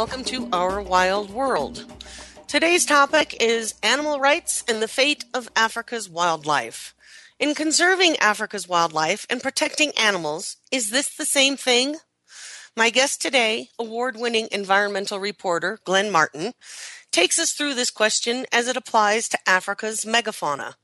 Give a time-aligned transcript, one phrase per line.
[0.00, 1.84] Welcome to Our Wild World.
[2.46, 6.94] Today's topic is animal rights and the fate of Africa's wildlife.
[7.40, 11.96] In conserving Africa's wildlife and protecting animals, is this the same thing?
[12.76, 16.52] My guest today, award winning environmental reporter Glen Martin,
[17.10, 20.74] takes us through this question as it applies to Africa's megafauna.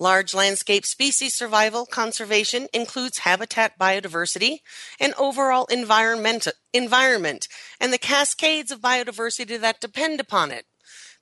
[0.00, 4.58] Large landscape species survival conservation includes habitat biodiversity
[4.98, 7.46] and overall environment, environment
[7.80, 10.66] and the cascades of biodiversity that depend upon it.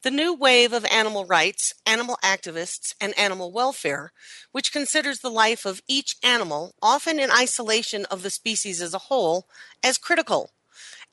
[0.02, 4.12] The new wave of animal rights, animal activists, and animal welfare,
[4.50, 8.98] which considers the life of each animal, often in isolation of the species as a
[8.98, 9.46] whole,
[9.80, 10.50] as critical,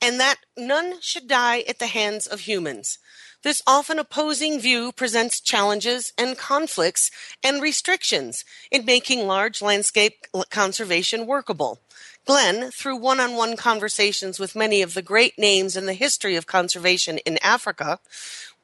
[0.02, 2.98] and that none should die at the hands of humans.
[3.42, 7.10] This often opposing view presents challenges and conflicts
[7.44, 11.80] and restrictions in making large landscape conservation workable.
[12.26, 16.36] Glen, through one on one conversations with many of the great names in the history
[16.36, 18.00] of conservation in Africa,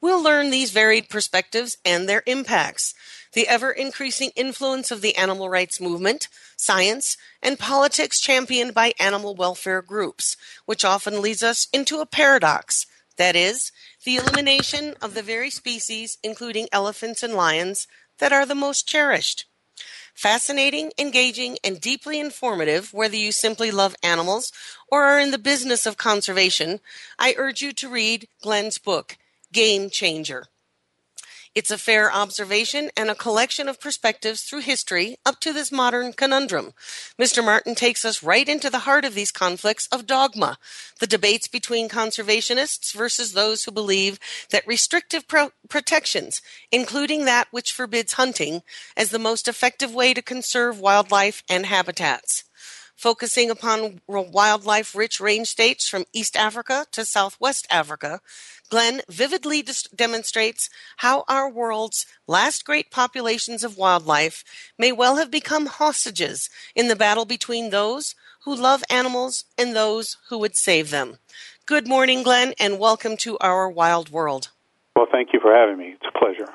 [0.06, 2.94] We'll learn these varied perspectives and their impacts,
[3.34, 9.34] the ever increasing influence of the animal rights movement, science, and politics championed by animal
[9.34, 12.86] welfare groups, which often leads us into a paradox.
[13.18, 13.72] That is,
[14.04, 17.88] the elimination of the very species, including elephants and lions,
[18.20, 19.46] that are the most cherished.
[20.14, 24.52] Fascinating, engaging, and deeply informative, whether you simply love animals
[24.88, 26.80] or are in the business of conservation,
[27.20, 29.18] I urge you to read Glen's book,
[29.52, 30.48] game changer.
[31.56, 36.12] It's a fair observation and a collection of perspectives through history up to this modern
[36.12, 36.74] conundrum.
[37.18, 37.44] Mr.
[37.44, 40.58] Martin takes us right into the heart of these conflicts of dogma,
[41.00, 47.72] the debates between conservationists versus those who believe that restrictive pro- protections, including that which
[47.72, 48.62] forbids hunting,
[48.98, 52.45] as the most effective way to conserve wildlife and habitats
[52.96, 58.22] focusing upon wildlife rich range states from East Africa to Southwest Africa,
[58.70, 64.44] Glen vividly dis- demonstrates how our world's last great populations of wildlife
[64.78, 70.18] may well have become hostages in the battle between those who love animals and those
[70.30, 71.18] who would save them.
[71.66, 74.50] Good morning, Glen, and welcome to our wild world.
[74.96, 75.96] Well, thank you for having me.
[75.96, 76.52] It's a pleasure.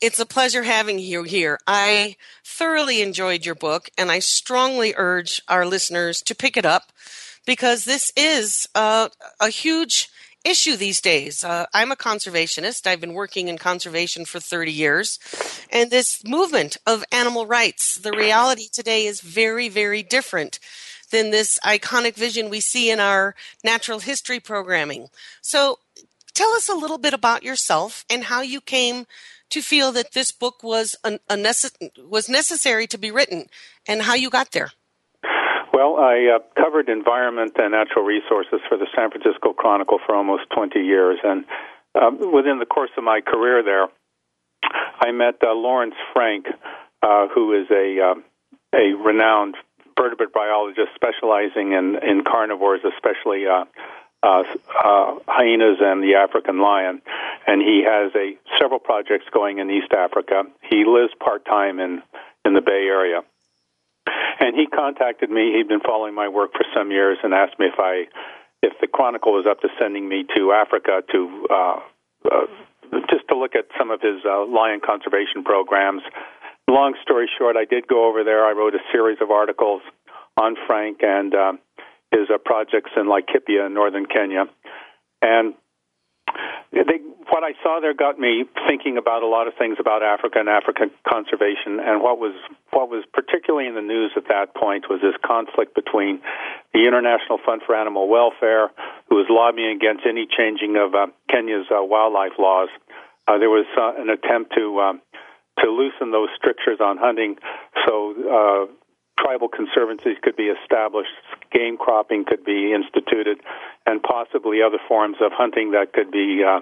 [0.00, 1.58] It's a pleasure having you here.
[1.66, 6.90] I thoroughly enjoyed your book, and I strongly urge our listeners to pick it up
[7.44, 9.10] because this is a
[9.48, 10.08] huge
[10.42, 11.44] issue these days.
[11.44, 12.86] Uh, I'm a conservationist.
[12.86, 15.18] I've been working in conservation for 30 years.
[15.70, 20.58] And this movement of animal rights, the reality today is very, very different
[21.10, 25.08] than this iconic vision we see in our natural history programming.
[25.42, 25.78] So
[26.32, 29.06] tell us a little bit about yourself and how you came
[29.50, 30.96] to feel that this book was
[31.98, 33.46] was necessary to be written
[33.86, 34.70] and how you got there.
[35.72, 40.42] Well, I uh, covered environment and natural resources for the San Francisco Chronicle for almost
[40.54, 41.44] 20 years, and
[41.94, 43.86] uh, within the course of my career there,
[45.00, 46.46] I met uh, Laurence Frank,
[47.02, 48.14] uh, who is a uh,
[48.74, 49.56] a renowned
[49.98, 53.44] vertebrate biologist specializing in in carnivores, especially
[54.22, 54.42] uh,
[54.84, 57.00] uh, hyenas and the African lion,
[57.46, 60.44] and he has a several projects going in East Africa.
[60.68, 62.02] He lives part time in
[62.44, 63.20] in the Bay Area.
[64.40, 65.52] And he contacted me.
[65.56, 68.08] He'd been following my work for some years and asked me if I,
[68.62, 71.78] if the Chronicle was up to sending me to Africa to, uh,
[72.24, 72.46] uh,
[73.10, 76.02] just to look at some of his uh, lion conservation programs,
[76.68, 78.46] long story short, I did go over there.
[78.46, 79.82] I wrote a series of articles
[80.40, 81.52] on Frank and uh,
[82.10, 84.46] his uh, projects in Laikipia in northern Kenya.
[85.22, 85.54] And
[86.72, 90.38] they, what I saw there got me thinking about a lot of things about Africa
[90.38, 91.80] and African conservation.
[91.82, 92.34] And what was
[92.70, 96.20] what was particularly in the news at that point was this conflict between
[96.72, 98.70] the International Fund for Animal Welfare,
[99.08, 102.68] who was lobbying against any changing of uh, Kenya's uh, wildlife laws.
[103.26, 105.02] Uh, there was uh, an attempt to um,
[105.58, 107.36] to loosen those strictures on hunting,
[107.86, 108.72] so uh,
[109.22, 111.10] tribal conservancies could be established,
[111.52, 113.40] game cropping could be instituted,
[113.86, 116.60] and possibly other forms of hunting that could be uh,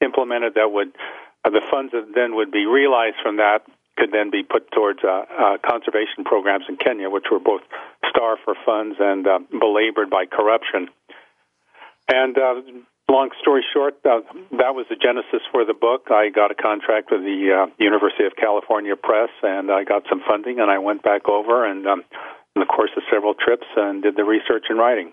[0.00, 0.92] implemented that would
[1.44, 3.62] uh, the funds that then would be realized from that
[3.96, 7.62] could then be put towards uh, uh, conservation programs in Kenya, which were both
[8.08, 10.88] starved for funds and uh, belabored by corruption.
[12.08, 12.62] And uh,
[13.10, 14.20] long story short, uh,
[14.52, 16.08] that was the genesis for the book.
[16.10, 20.22] I got a contract with the uh, University of California Press, and I got some
[20.26, 22.04] funding, and I went back over and, um,
[22.56, 25.12] in the course of several trips, and did the research and writing.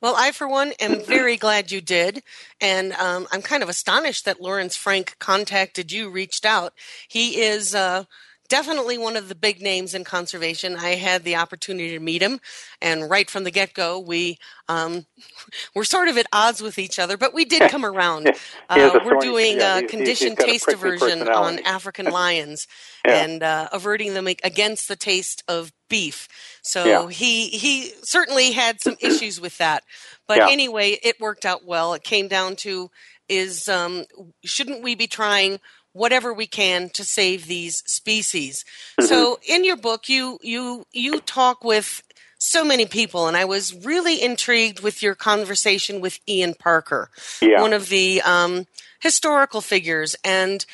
[0.00, 2.22] Well, I, for one, am very glad you did.
[2.60, 6.72] And um, I'm kind of astonished that Laurence Frank contacted you, reached out.
[7.08, 7.74] He is.
[7.74, 8.04] Uh,
[8.48, 10.76] definitely one of the big names in conservation.
[10.76, 12.40] I had the opportunity to meet him,
[12.80, 15.06] and right from the get go, we um,
[15.74, 18.30] we're sort of at odds with each other, but we did come around.
[18.70, 22.66] Uh, we're doing yeah, a conditioned taste aversion on African lions
[23.06, 23.24] yeah.
[23.24, 26.28] and uh, averting them against the taste of beef.
[26.62, 27.08] So yeah.
[27.08, 29.84] he he certainly had some issues with that,
[30.26, 31.94] but anyway, it worked out well.
[31.94, 32.90] It came down to
[33.28, 34.04] is um,
[34.44, 35.60] shouldn't we be trying
[35.92, 38.64] whatever we can to save these species.
[39.00, 39.08] Mm-hmm.
[39.08, 42.02] So in your book you you you talk with
[42.38, 47.10] so many people and I was really intrigued with your conversation with Ian Parker,
[47.42, 47.60] yeah.
[47.60, 48.66] one of the um,
[49.00, 50.64] historical figures and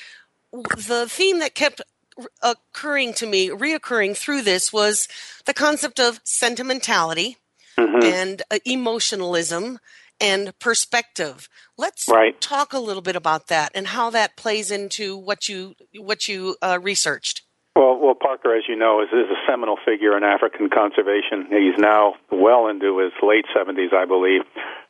[0.52, 1.81] the theme that kept
[2.43, 5.08] occurring to me, reoccurring through this was
[5.46, 7.38] the concept of sentimentality
[7.78, 8.02] mm-hmm.
[8.02, 9.78] and uh, emotionalism
[10.20, 11.49] and perspective.
[11.76, 12.40] Let's right.
[12.40, 16.56] talk a little bit about that and how that plays into what you what you
[16.62, 17.43] uh, researched.
[17.76, 21.46] Well, well, Parker, as you know, is, is a seminal figure in African conservation.
[21.50, 24.43] He's now well into his late seventies, I believe.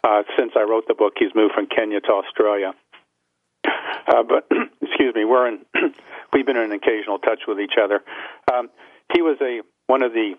[0.05, 2.75] Uh, since I wrote the book, he's moved from Kenya to Australia.
[3.65, 4.47] Uh, but
[4.83, 5.61] excuse me, we're in
[6.33, 8.03] we've been in occasional touch with each other.
[8.53, 8.71] Um,
[9.13, 10.35] he was a one of the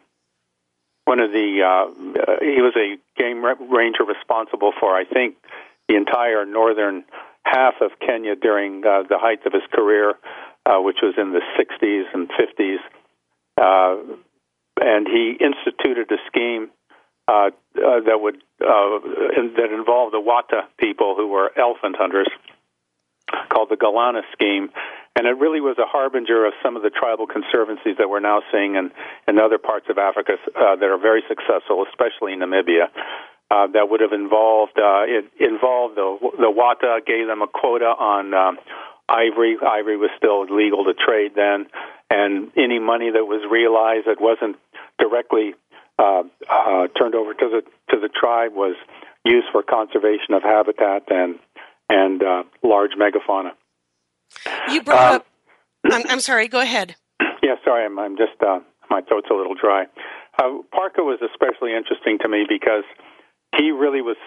[1.05, 5.35] one of the uh, uh, he was a game ranger responsible for I think
[5.87, 7.05] the entire northern
[7.43, 10.15] half of Kenya during uh, the height of his career,
[10.65, 12.77] uh, which was in the 60s and 50s,
[13.61, 13.97] uh,
[14.81, 16.71] and he instituted a scheme
[17.27, 18.99] uh, uh, that would uh,
[19.57, 22.27] that involved the Wata people who were elephant hunters,
[23.49, 24.69] called the Galana scheme,
[25.15, 28.41] and it really was a harbinger of some of the tribal conservancies that we're now
[28.51, 28.91] seeing in,
[29.27, 32.91] in other parts of Africa uh, that are very successful, especially in Namibia.
[33.49, 37.85] Uh, that would have involved uh, it involved the the Wata gave them a quota
[37.85, 38.57] on um,
[39.07, 39.55] ivory.
[39.61, 41.67] Ivory was still legal to trade then,
[42.09, 44.57] and any money that was realized that wasn't
[44.97, 45.53] directly
[45.99, 47.61] uh, uh, turned over to the
[47.93, 48.75] to the tribe was
[49.23, 51.39] used for conservation of habitat and
[51.89, 53.51] and uh, large megafauna.
[54.71, 55.27] You brought um, up.
[55.91, 56.47] I'm, I'm, sorry.
[56.47, 56.95] Go ahead.
[57.43, 57.85] Yeah, sorry.
[57.85, 58.59] I'm, I'm just uh,
[58.89, 59.85] my throat's a little dry.
[60.41, 62.83] Uh, Parker was especially interesting to me because
[63.55, 64.17] he really was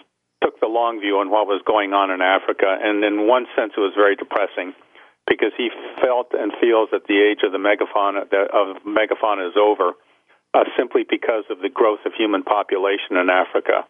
[0.43, 3.73] took the long view on what was going on in Africa, and in one sense,
[3.77, 4.73] it was very depressing
[5.27, 5.69] because he
[6.01, 8.23] felt and feels that the age of the megafauna
[8.55, 9.93] of megafauna is over,
[10.55, 13.85] uh, simply because of the growth of human population in Africa,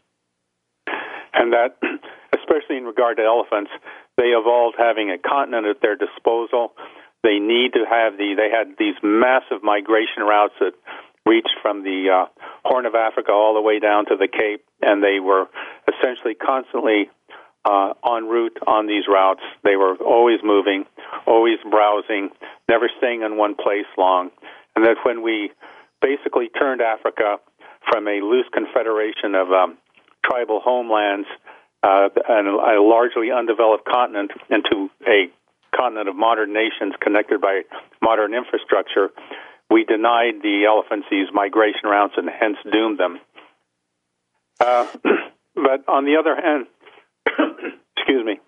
[1.35, 1.77] and that,
[2.39, 3.71] especially in regard to elephants,
[4.17, 6.73] they evolved having a continent at their disposal.
[7.23, 8.35] They need to have the.
[8.37, 10.73] They had these massive migration routes that
[11.27, 12.27] reached from the uh,
[12.65, 15.47] Horn of Africa all the way down to the Cape, and they were
[15.87, 17.11] essentially constantly
[17.65, 19.43] uh, en route on these routes.
[19.63, 20.85] They were always moving,
[21.27, 22.31] always browsing,
[22.69, 24.31] never staying in one place long.
[24.75, 25.51] And that when we
[26.01, 27.39] basically turned Africa
[27.91, 29.79] from a loose confederation of um,
[30.25, 31.29] tribal homelands
[31.83, 35.31] uh, and a largely undeveloped continent into a
[35.75, 37.63] continent of modern nations connected by
[38.03, 39.11] modern infrastructure,
[39.71, 43.21] we denied the elephants these migration routes and hence doomed them.
[44.61, 44.87] Uh,
[45.55, 46.67] but on the other hand,
[47.97, 48.41] excuse me,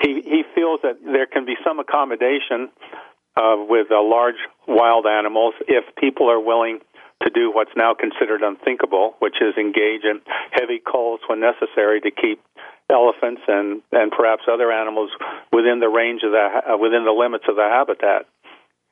[0.00, 2.70] he he feels that there can be some accommodation
[3.36, 6.80] uh, with uh, large wild animals if people are willing
[7.22, 10.20] to do what's now considered unthinkable, which is engage in
[10.52, 12.40] heavy culls when necessary to keep
[12.90, 15.10] elephants and and perhaps other animals
[15.52, 18.26] within the range of the uh, within the limits of the habitat.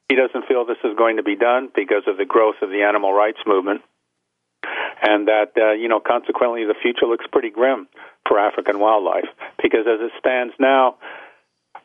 [0.09, 2.83] He doesn't feel this is going to be done because of the growth of the
[2.83, 3.83] animal rights movement,
[5.03, 7.89] and that uh, you know consequently the future looks pretty grim
[8.29, 9.29] for African wildlife
[9.63, 10.97] because as it stands now.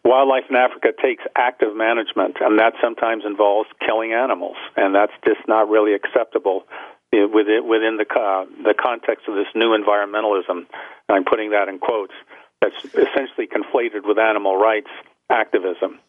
[0.03, 5.48] Wildlife in Africa takes active management, and that sometimes involves killing animals, and that's just
[5.48, 6.63] not really acceptable
[7.12, 10.65] within within the uh, the context of this new environmentalism.
[11.08, 12.13] And I'm putting that in quotes.
[12.62, 14.89] That's essentially conflated with animal rights
[15.29, 16.00] activism,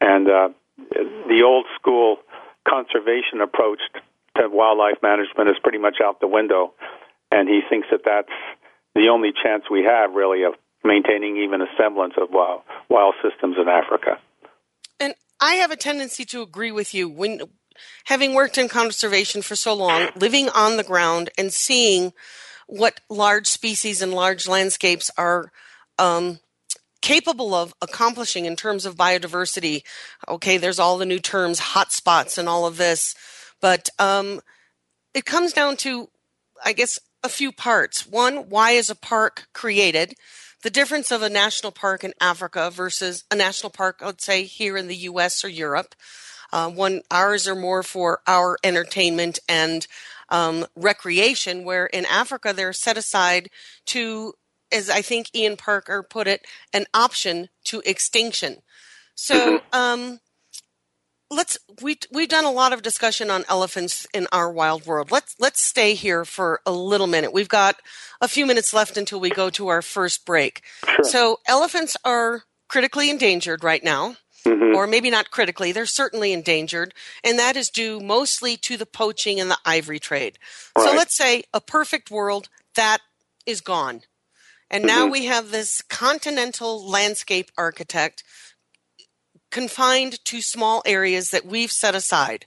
[0.00, 0.48] and uh,
[0.90, 2.18] the old school
[2.68, 3.80] conservation approach
[4.36, 6.74] to wildlife management is pretty much out the window.
[7.30, 8.32] And he thinks that that's
[8.94, 13.56] the only chance we have, really, of maintaining even a semblance of wild, wild systems
[13.60, 14.18] in Africa.
[14.98, 17.08] And I have a tendency to agree with you.
[17.08, 17.40] When
[18.04, 22.12] having worked in conservation for so long, living on the ground and seeing
[22.66, 25.52] what large species and large landscapes are
[25.98, 26.40] um,
[27.02, 29.82] capable of accomplishing in terms of biodiversity.
[30.28, 33.14] Okay, there's all the new terms, hotspots, and all of this,
[33.60, 34.40] but um,
[35.12, 36.08] it comes down to,
[36.64, 38.06] I guess, a few parts.
[38.06, 40.14] One, why is a park created?
[40.62, 44.76] The difference of a national park in Africa versus a national park, I'd say, here
[44.76, 45.44] in the U.S.
[45.44, 45.94] or Europe.
[46.52, 49.86] Uh, one ours are more for our entertainment and
[50.28, 53.48] um, recreation, where in Africa they're set aside
[53.86, 54.34] to,
[54.70, 58.58] as I think Ian Parker put it, an option to extinction.
[59.16, 60.20] So um,
[61.32, 65.10] let's we we've done a lot of discussion on elephants in our wild world.
[65.10, 67.32] Let's let's stay here for a little minute.
[67.32, 67.76] We've got
[68.20, 70.62] a few minutes left until we go to our first break.
[70.84, 71.04] Sure.
[71.04, 74.16] So elephants are critically endangered right now.
[74.44, 74.74] Mm-hmm.
[74.74, 79.38] Or maybe not critically, they're certainly endangered, and that is due mostly to the poaching
[79.38, 80.36] and the ivory trade.
[80.76, 80.84] Right.
[80.84, 82.98] So let's say a perfect world that
[83.46, 84.00] is gone.
[84.68, 84.98] And mm-hmm.
[84.98, 88.24] now we have this continental landscape architect
[89.52, 92.46] confined to small areas that we've set aside.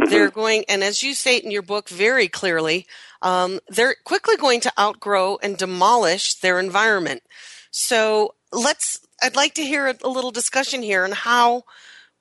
[0.00, 0.10] Mm-hmm.
[0.10, 2.86] They're going, and as you say in your book very clearly,
[3.22, 7.22] um, they're quickly going to outgrow and demolish their environment.
[7.72, 11.62] So let's I'd like to hear a little discussion here on how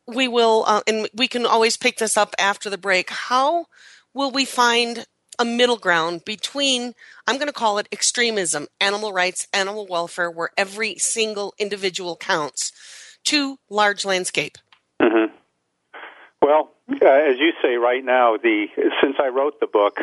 [0.08, 3.10] we will, uh, and we can always pick this up after the break.
[3.10, 3.66] How
[4.14, 5.06] will we find
[5.40, 6.94] a middle ground between,
[7.26, 12.72] I'm going to call it extremism, animal rights, animal welfare, where every single individual counts,
[13.26, 14.58] to large landscape?
[15.02, 15.34] Mm-hmm.
[16.42, 18.68] Well, uh, as you say right now, the
[19.02, 20.00] since I wrote the book,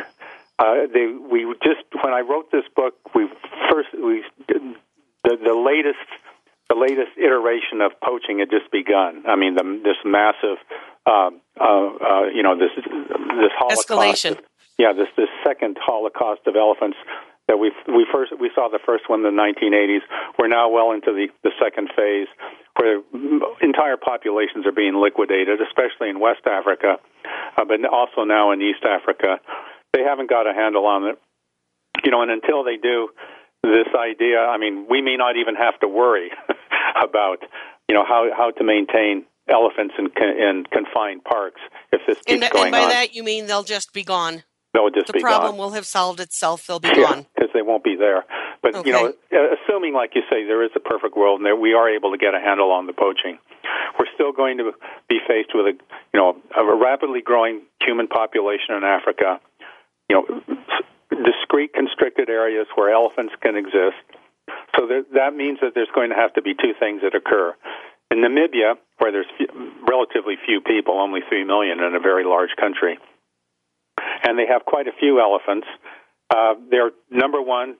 [0.58, 3.28] uh, they, we just when I wrote this book, we
[3.70, 4.74] first we the,
[5.24, 5.98] the latest
[6.68, 9.24] the latest iteration of poaching had just begun.
[9.26, 10.58] I mean, the, this massive,
[11.06, 13.88] uh, uh, uh, you know, this this holocaust.
[13.88, 14.38] Escalation.
[14.78, 16.98] Yeah, this this second holocaust of elephants
[17.48, 20.04] that we we first we saw the first one in the 1980s.
[20.38, 22.28] We're now well into the the second phase,
[22.76, 23.00] where
[23.60, 26.96] entire populations are being liquidated, especially in West Africa,
[27.56, 29.40] uh, but also now in East Africa.
[29.94, 31.18] They haven't got a handle on it,
[32.04, 33.08] you know, and until they do,
[33.62, 34.40] this idea.
[34.40, 36.30] I mean, we may not even have to worry
[37.02, 37.38] about
[37.88, 41.60] you know how how to maintain elephants in in confined parks
[41.92, 42.90] if this keeps and, going and by on.
[42.90, 44.44] that you mean they'll just be gone.
[44.78, 45.58] They'll just the be problem gone.
[45.58, 46.66] will have solved itself.
[46.66, 48.24] They'll be yeah, gone because they won't be there.
[48.62, 48.86] But okay.
[48.86, 51.74] you know, uh, assuming like you say, there is a perfect world and that we
[51.74, 53.38] are able to get a handle on the poaching,
[53.98, 54.70] we're still going to
[55.08, 55.74] be faced with a
[56.14, 59.40] you know a rapidly growing human population in Africa.
[60.08, 60.24] You know,
[61.10, 63.98] discrete constricted areas where elephants can exist.
[64.78, 67.54] So there, that means that there's going to have to be two things that occur.
[68.10, 69.48] In Namibia, where there's few,
[69.86, 72.98] relatively few people, only 3 million in a very large country,
[74.22, 75.66] and they have quite a few elephants,
[76.30, 77.76] uh, they're, number one,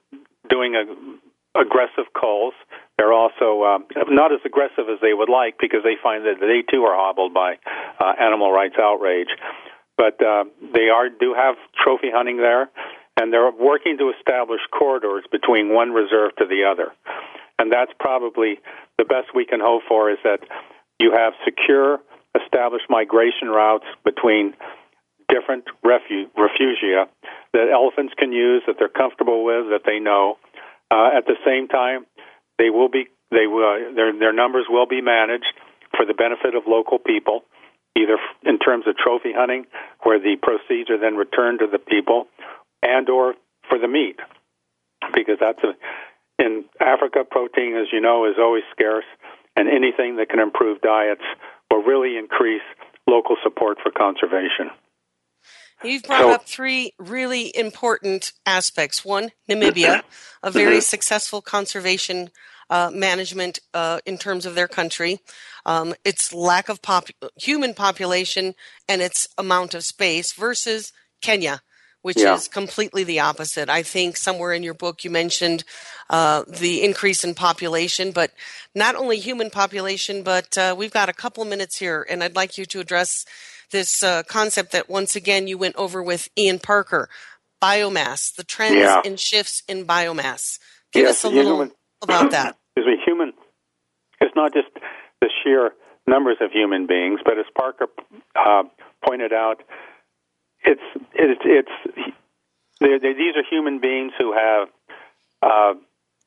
[0.49, 0.85] doing a,
[1.61, 2.55] aggressive culls.
[2.97, 6.63] They're also uh, not as aggressive as they would like because they find that they
[6.71, 7.59] too are hobbled by
[8.01, 9.29] uh, animal rights outrage.
[9.97, 10.45] But uh,
[10.75, 12.71] they are do have trophy hunting there,
[13.21, 16.93] and they're working to establish corridors between one reserve to the other.
[17.59, 18.61] And that's probably
[18.97, 20.39] the best we can hope for is that
[21.01, 21.99] you have secure,
[22.41, 24.55] established migration routes between
[25.29, 27.07] different refu- refugia
[27.53, 30.39] that elephants can use, that they're comfortable with, that they know.
[30.91, 32.07] Uh, at the same time,
[32.59, 35.53] they will be they will their their numbers will be managed
[35.97, 37.45] for the benefit of local people,
[37.97, 39.67] either in terms of trophy hunting,
[40.03, 42.27] where the proceeds are then returned to the people,
[42.83, 43.35] and or
[43.69, 44.19] for the meat,
[45.15, 45.75] because that's a
[46.39, 49.05] in Africa, protein, as you know, is always scarce,
[49.57, 51.25] and anything that can improve diets
[51.71, 52.63] will really increase
[53.09, 54.71] local support for conservation.
[55.85, 59.05] You've brought so, up three really important aspects.
[59.05, 60.03] One, Namibia,
[60.43, 62.31] a very successful conservation
[62.71, 65.21] uh, management uh, in terms of their country,
[65.65, 68.55] um, its lack of pop- human population,
[68.89, 70.93] and its amount of space versus
[71.23, 71.63] Kenya,
[72.03, 72.35] which yeah.
[72.35, 73.69] is completely the opposite.
[73.69, 75.65] I think somewhere in your book you mentioned
[76.11, 78.33] uh, the increase in population, but
[78.75, 82.59] not only human population, but uh, we've got a couple minutes here, and I'd like
[82.59, 83.25] you to address
[83.71, 87.09] this uh, concept that once again you went over with Ian Parker
[87.63, 89.03] biomass, the trends yeah.
[89.05, 90.59] and shifts in biomass.
[90.93, 91.73] Give yes, us a little human,
[92.03, 92.57] about that.
[92.77, 93.33] Excuse me, human
[94.21, 94.69] It's not just
[95.21, 95.73] the sheer
[96.07, 97.87] numbers of human beings, but as Parker
[98.37, 98.63] uh,
[99.05, 99.63] pointed out,
[100.65, 100.81] it's
[101.15, 102.15] it's, it's
[102.81, 104.69] they're, they're, these are human beings who have
[105.43, 105.75] uh,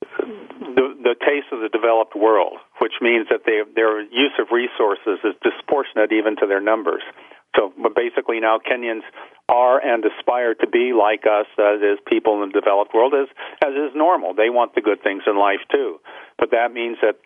[0.02, 5.20] the, the taste of the developed world, which means that they, their use of resources
[5.24, 7.04] is disproportionate even to their numbers.
[7.56, 9.04] So basically, now Kenyans
[9.50, 13.28] are and aspire to be like us, as is people in the developed world, as
[13.64, 14.34] as is normal.
[14.34, 16.00] They want the good things in life too,
[16.40, 17.20] but that means that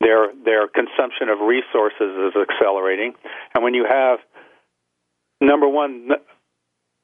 [0.00, 3.12] their their consumption of resources is accelerating,
[3.54, 4.18] and when you have
[5.42, 6.08] number one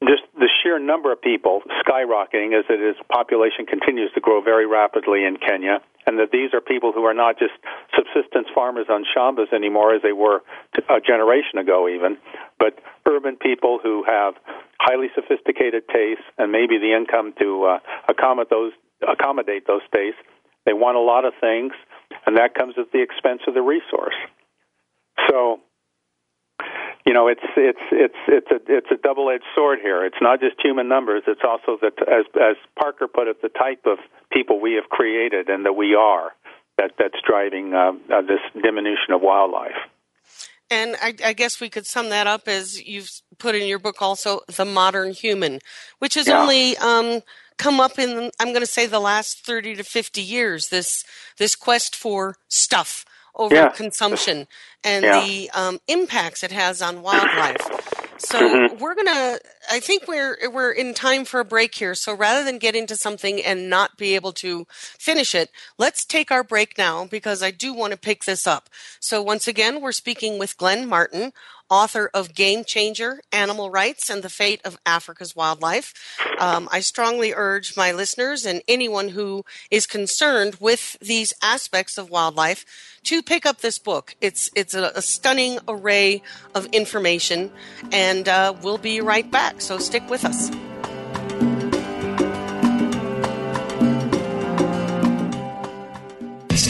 [0.06, 4.66] just the sheer number of people skyrocketing as it is population continues to grow very
[4.66, 7.54] rapidly in Kenya, and that these are people who are not just
[7.94, 10.42] subsistence farmers on shambas anymore as they were
[10.88, 12.18] a generation ago even,
[12.58, 14.34] but urban people who have
[14.80, 17.78] highly sophisticated tastes and maybe the income to uh,
[18.08, 20.20] accommodate those accommodate those tastes.
[20.64, 21.72] They want a lot of things,
[22.26, 24.14] and that comes at the expense of the resource.
[25.28, 25.60] So
[27.04, 30.04] you know, it's it's it's it's a it's a double-edged sword here.
[30.04, 33.86] It's not just human numbers; it's also that, as as Parker put it, the type
[33.86, 33.98] of
[34.30, 36.32] people we have created and that we are
[36.78, 39.76] that that's driving uh, uh, this diminution of wildlife.
[40.70, 44.00] And I, I, guess we could sum that up as you've put in your book,
[44.00, 45.58] also the modern human,
[45.98, 46.40] which has yeah.
[46.40, 47.20] only um,
[47.58, 50.68] come up in I'm going to say the last thirty to fifty years.
[50.68, 51.04] This
[51.36, 53.04] this quest for stuff
[53.34, 53.68] over yeah.
[53.70, 54.46] consumption
[54.84, 55.20] and yeah.
[55.20, 57.92] the um, impacts it has on wildlife.
[58.18, 58.78] So mm-hmm.
[58.78, 59.38] we're gonna.
[59.70, 61.94] I think we're we're in time for a break here.
[61.94, 66.30] So rather than get into something and not be able to finish it, let's take
[66.30, 68.68] our break now because I do want to pick this up.
[69.00, 71.32] So once again, we're speaking with Glen Martin
[71.72, 75.94] author of Game Changer Animal Rights and the Fate of Africa's Wildlife.
[76.38, 82.10] Um, I strongly urge my listeners and anyone who is concerned with these aspects of
[82.10, 82.66] wildlife
[83.04, 84.14] to pick up this book.
[84.20, 86.22] It's, it's a, a stunning array
[86.54, 87.50] of information,
[87.90, 89.62] and uh, we'll be right back.
[89.62, 90.50] So stick with us.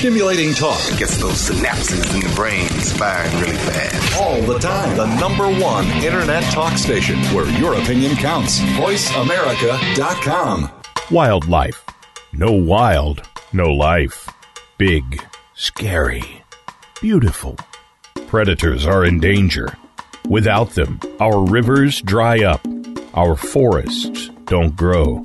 [0.02, 2.66] Stimulating talk gets those synapses in the brain
[2.98, 4.20] firing really fast.
[4.20, 4.96] All the time.
[4.96, 8.58] The number one internet talk station where your opinion counts.
[8.58, 10.72] VoiceAmerica.com.
[11.08, 11.84] Wildlife.
[12.32, 14.28] No wild, no life.
[14.76, 15.22] Big,
[15.54, 16.42] scary,
[17.00, 17.56] beautiful.
[18.26, 19.72] Predators are in danger.
[20.28, 22.60] Without them, our rivers dry up,
[23.14, 25.22] our forests don't grow,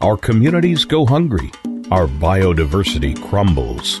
[0.00, 1.50] our communities go hungry
[1.92, 4.00] our biodiversity crumbles.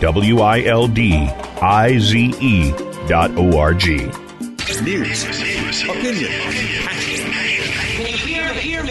[0.00, 1.12] W I L D
[1.60, 2.70] I Z E
[3.08, 4.08] dot O R G.
[4.82, 5.24] News,
[5.88, 6.30] opinion,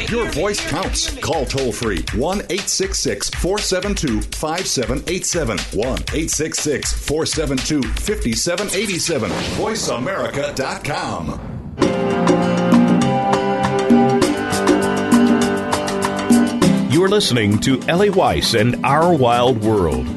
[0.10, 1.16] your voice counts.
[1.20, 5.58] Call toll free 1 866 472 5787.
[5.58, 9.32] 1 866 472 5787.
[9.32, 11.40] VoiceAmerica.com.
[16.92, 20.17] You're listening to Ellie Weiss and Our Wild World.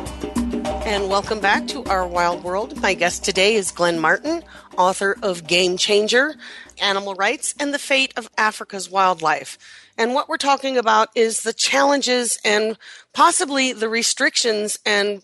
[0.91, 2.81] And welcome back to our wild world.
[2.81, 4.43] My guest today is Glen Martin,
[4.77, 6.35] author of Game Changer
[6.81, 9.57] Animal Rights and the Fate of Africa's Wildlife.
[9.97, 12.77] And what we're talking about is the challenges and
[13.13, 15.23] possibly the restrictions and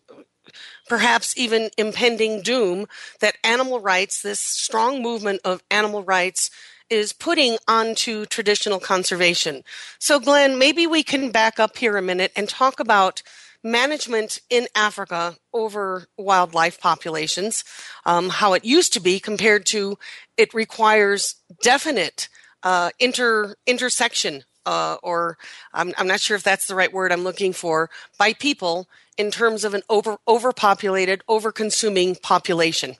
[0.87, 2.87] perhaps even impending doom
[3.19, 6.49] that animal rights, this strong movement of animal rights,
[6.89, 9.65] is putting onto traditional conservation.
[9.99, 13.21] So, Glen, maybe we can back up here a minute and talk about
[13.63, 17.63] management in Africa over wildlife populations,
[18.05, 19.97] um, how it used to be compared to
[20.37, 22.29] it requires definite
[22.63, 25.37] uh, inter intersection uh, or
[25.73, 27.89] I'm, I'm not sure if that's the right word I'm looking for
[28.19, 32.97] by people in terms of an over overpopulated, over-consuming population.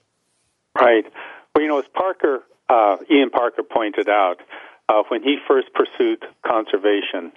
[0.79, 1.05] Right.
[1.53, 4.41] Well, you know, as Parker, uh, Ian Parker pointed out,
[4.89, 7.33] uh, when he first pursued conservation,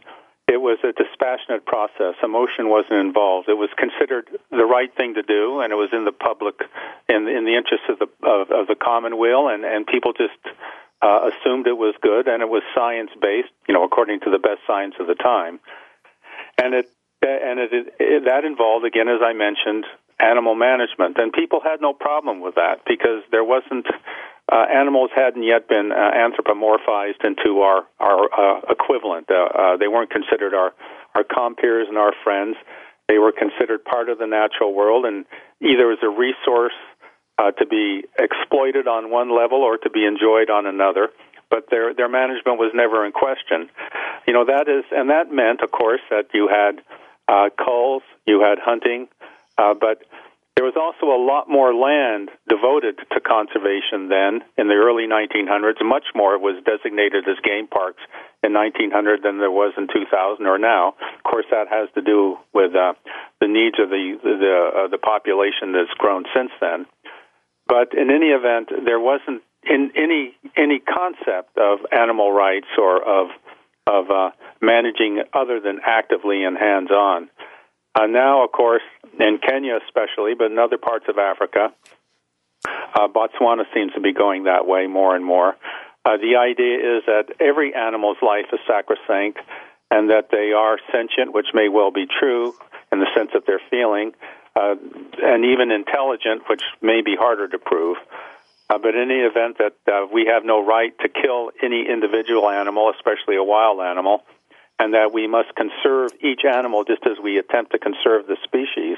[0.51, 2.19] it was a dispassionate process.
[2.25, 3.49] Emotion wasn't involved.
[3.49, 6.59] It was considered the right thing to do, and it was in the public,
[7.09, 10.43] in in the interest of the of, of the common will, and and people just
[11.03, 14.43] uh, assumed it was good, and it was science based, you know, according to the
[14.43, 15.61] best science of the time,
[16.59, 16.91] and it
[17.23, 19.87] and it, it that involved again, as I mentioned,
[20.23, 23.87] animal management, and people had no problem with that because there wasn't
[24.51, 29.31] uh, animals hadn't yet been uh, anthropomorphized into our our uh, equivalent.
[29.31, 30.73] Uh, uh, they weren't considered our
[31.15, 32.57] our compeers and our friends.
[33.09, 35.25] They were considered part of the natural world, and
[35.61, 36.79] either as a resource
[37.39, 41.09] uh, to be exploited on one level or to be enjoyed on another.
[41.49, 43.71] But their their management was never in question.
[44.27, 46.83] You know that is, and that meant, of course, that you had
[47.57, 49.07] culls, you had hunting,
[49.61, 50.01] uh, but
[50.57, 55.81] there was also a lot more land devoted to conservation then in the early 1900s.
[55.85, 58.01] Much more was designated as game parks
[58.43, 60.97] in 1900 than there was in 2000 or now.
[61.17, 62.95] Of course, that has to do with uh,
[63.41, 66.87] the needs of the the, uh, the population that's grown since then.
[67.67, 73.29] But in any event, there wasn't in any any concept of animal rights or of
[73.87, 77.31] of uh, managing other than actively and hands on.
[77.95, 78.83] Uh, now, of course,
[79.19, 81.73] in Kenya especially, but in other parts of Africa,
[82.67, 85.57] uh, Botswana seems to be going that way more and more.
[86.05, 89.39] Uh, the idea is that every animal's life is sacrosanct
[89.91, 92.55] and that they are sentient, which may well be true
[92.93, 94.13] in the sense that they're feeling,
[94.57, 94.75] uh,
[95.23, 97.97] and even intelligent, which may be harder to prove.
[98.69, 102.49] Uh, but in any event, that uh, we have no right to kill any individual
[102.49, 104.23] animal, especially a wild animal,
[104.81, 108.97] and that we must conserve each animal just as we attempt to conserve the species.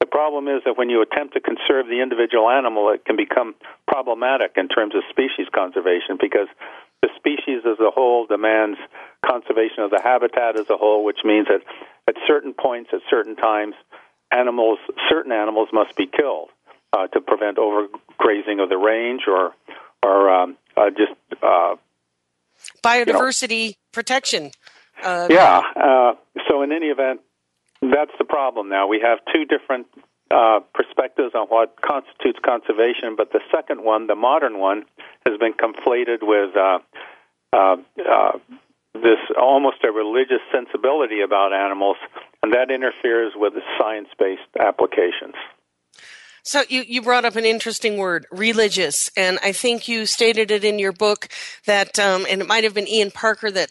[0.00, 3.54] The problem is that when you attempt to conserve the individual animal, it can become
[3.86, 6.48] problematic in terms of species conservation because
[7.02, 8.78] the species as a whole demands
[9.24, 11.62] conservation of the habitat as a whole, which means that
[12.08, 13.74] at certain points, at certain times,
[14.32, 16.50] animals, certain animals must be killed
[16.92, 19.54] uh, to prevent overgrazing of the range or,
[20.02, 21.76] or um, uh, just uh,
[22.82, 23.74] biodiversity you know.
[23.92, 24.50] protection.
[25.02, 25.62] Uh, yeah.
[25.76, 26.14] Uh,
[26.48, 27.20] so in any event,
[27.82, 28.68] that's the problem.
[28.68, 29.86] Now we have two different
[30.30, 34.84] uh, perspectives on what constitutes conservation, but the second one, the modern one,
[35.26, 36.78] has been conflated with uh,
[37.52, 38.32] uh, uh,
[38.94, 41.96] this almost a religious sensibility about animals,
[42.42, 45.34] and that interferes with the science-based applications.
[46.46, 50.62] So you, you brought up an interesting word, religious, and I think you stated it
[50.62, 51.28] in your book
[51.64, 53.70] that, um, and it might have been Ian Parker that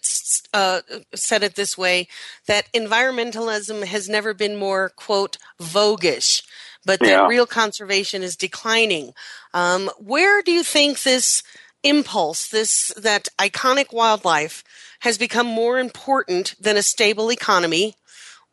[0.54, 0.82] uh,
[1.14, 2.10] said it this way,
[2.48, 6.44] that environmentalism has never been more quote voguish,
[6.84, 7.28] but that yeah.
[7.28, 9.14] real conservation is declining.
[9.54, 11.44] Um, where do you think this
[11.82, 14.66] impulse, this that iconic wildlife,
[15.00, 17.96] has become more important than a stable economy?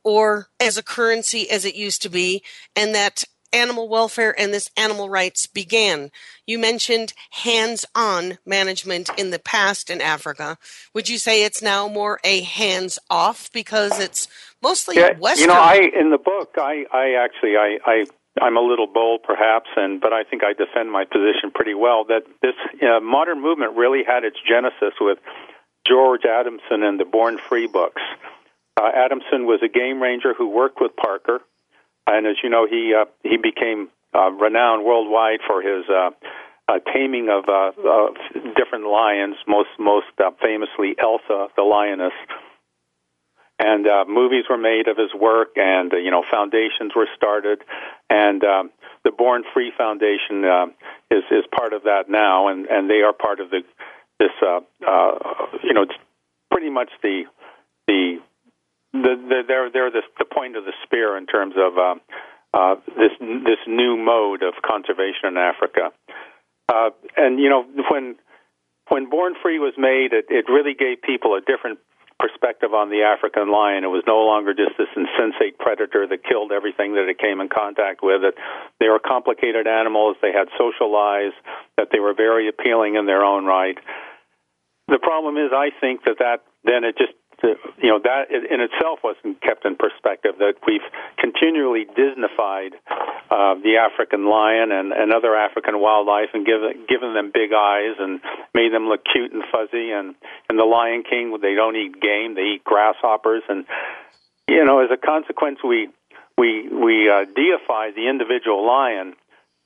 [0.04, 2.42] or as a currency as it used to be,
[2.74, 3.22] and that
[3.52, 6.10] animal welfare and this animal rights began.
[6.46, 10.58] You mentioned hands on management in the past in Africa.
[10.94, 14.28] Would you say it's now more a hands off because it's
[14.62, 15.48] mostly yeah, Western?
[15.48, 18.04] You know, I in the book, I, I actually, I, I
[18.40, 22.04] I'm a little bold, perhaps, and but I think I defend my position pretty well.
[22.04, 25.18] That this uh, modern movement really had its genesis with
[25.86, 28.00] George Adamson and the Born Free books.
[28.80, 31.40] Uh, Adamson was a game ranger who worked with Parker,
[32.06, 36.10] and as you know, he uh, he became uh, renowned worldwide for his uh,
[36.68, 38.08] uh, taming of uh, uh,
[38.56, 42.12] different lions, most most uh, famously Elsa the lioness.
[43.58, 47.60] and uh, movies were made of his work, and uh, you know foundations were started,
[48.10, 48.70] and um,
[49.04, 50.66] the Born Free Foundation uh,
[51.10, 53.62] is is part of that now, and and they are part of the
[54.18, 55.18] this uh, uh,
[55.62, 55.94] you know it's
[56.50, 57.24] pretty much the
[57.86, 58.18] the
[58.92, 61.94] the, the they're they're the, the point of the spear in terms of uh,
[62.54, 65.92] uh, this this new mode of conservation in Africa.
[66.68, 68.16] Uh, and you know when
[68.88, 71.78] when Born Free was made, it, it really gave people a different
[72.18, 73.84] perspective on the African lion.
[73.84, 77.48] It was no longer just this insensate predator that killed everything that it came in
[77.48, 78.22] contact with.
[78.22, 78.34] It,
[78.78, 80.16] they were complicated animals.
[80.22, 81.34] They had social lives.
[81.76, 83.78] That they were very appealing in their own right.
[84.88, 89.00] The problem is, I think that that then it just you know that in itself
[89.02, 90.34] wasn't kept in perspective.
[90.38, 90.84] That we've
[91.18, 92.74] continually Disneyfied
[93.30, 97.96] uh, the African lion and, and other African wildlife, and given given them big eyes
[97.98, 98.20] and
[98.54, 99.90] made them look cute and fuzzy.
[99.90, 100.14] And
[100.48, 103.42] and the Lion King, they don't eat game; they eat grasshoppers.
[103.48, 103.64] And
[104.48, 105.88] you know, as a consequence, we
[106.38, 109.14] we we uh, deify the individual lion.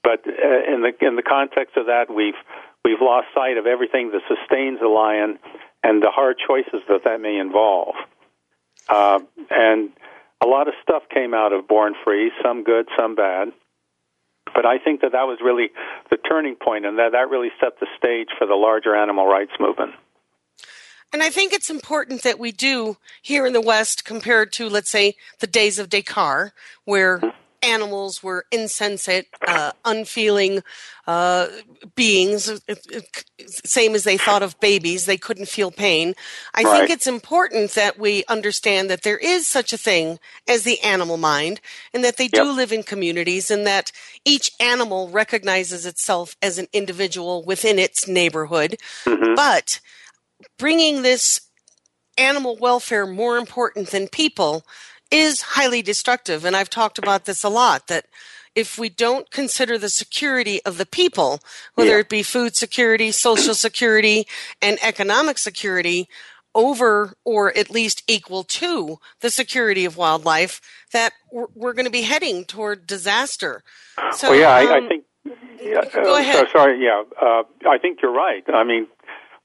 [0.02, 2.38] But uh, in the in the context of that, we've
[2.84, 5.38] we've lost sight of everything that sustains the lion
[5.86, 7.94] and the hard choices that that may involve.
[8.88, 9.20] Uh,
[9.50, 9.90] and
[10.42, 13.52] a lot of stuff came out of Born Free, some good, some bad.
[14.52, 15.70] But I think that that was really
[16.10, 19.52] the turning point, and that that really set the stage for the larger animal rights
[19.60, 19.92] movement.
[21.12, 24.90] And I think it's important that we do here in the West compared to, let's
[24.90, 26.52] say, the days of Descartes,
[26.84, 27.20] where
[27.66, 30.62] animals were insensate, uh, unfeeling
[31.06, 31.48] uh,
[31.94, 32.74] beings, uh,
[33.46, 35.06] same as they thought of babies.
[35.06, 36.14] They couldn't feel pain.
[36.54, 36.78] I right.
[36.78, 41.16] think it's important that we understand that there is such a thing as the animal
[41.16, 41.60] mind
[41.92, 42.56] and that they do yep.
[42.56, 43.92] live in communities and that
[44.24, 48.76] each animal recognizes itself as an individual within its neighborhood.
[49.04, 49.34] Mm-hmm.
[49.34, 49.80] But
[50.58, 51.40] bringing this
[52.18, 54.64] animal welfare more important than people
[55.10, 56.44] is highly destructive.
[56.44, 58.06] And I've talked about this a lot that
[58.54, 61.40] if we don't consider the security of the people,
[61.74, 61.98] whether yeah.
[61.98, 64.26] it be food security, social security,
[64.62, 66.08] and economic security,
[66.54, 71.90] over or at least equal to the security of wildlife, that we're, we're going to
[71.90, 73.62] be heading toward disaster.
[74.12, 75.04] So, well, yeah, um, I, I, um, think.
[75.60, 76.46] Yeah, go ahead.
[76.46, 78.42] So, sorry, yeah, uh, I think you're right.
[78.48, 78.86] I mean,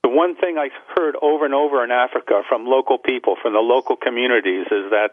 [0.03, 3.59] the one thing I heard over and over in Africa from local people, from the
[3.59, 5.11] local communities, is that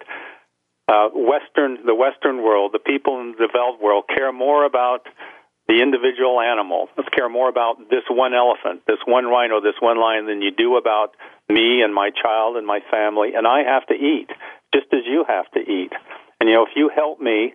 [0.89, 5.07] uh, Western, the Western world, the people in the developed world care more about
[5.69, 6.89] the individual animal.
[6.97, 10.51] Let's care more about this one elephant, this one rhino, this one lion than you
[10.51, 11.15] do about
[11.49, 13.35] me and my child and my family.
[13.37, 14.29] And I have to eat,
[14.73, 15.93] just as you have to eat.
[16.41, 17.53] And you know, if you help me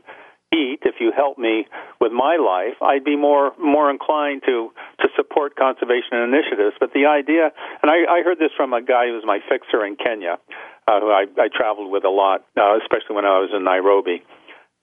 [0.53, 1.65] eat, if you help me
[1.99, 4.69] with my life, I'd be more more inclined to
[5.01, 6.77] to support conservation initiatives.
[6.79, 7.49] But the idea,
[7.81, 10.37] and I, I heard this from a guy who was my fixer in Kenya
[10.87, 14.23] uh, who I, I traveled with a lot, uh, especially when I was in Nairobi.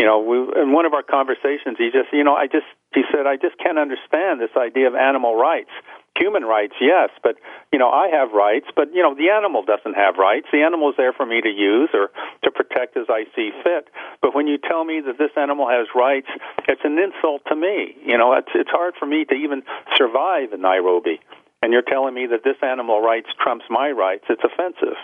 [0.01, 3.03] You know, we, in one of our conversations, he just, you know, I just, he
[3.13, 5.71] said, I just can't understand this idea of animal rights.
[6.19, 7.37] Human rights, yes, but
[7.73, 10.49] you know, I have rights, but you know, the animal doesn't have rights.
[10.53, 12.11] The animal is there for me to use or
[12.45, 13.89] to protect as I see fit.
[14.21, 16.29] But when you tell me that this animal has rights,
[16.69, 17.97] it's an insult to me.
[18.05, 19.63] You know, it's it's hard for me to even
[19.97, 21.21] survive in Nairobi.
[21.63, 24.25] And you're telling me that this animal rights trumps my rights.
[24.29, 24.97] It's offensive.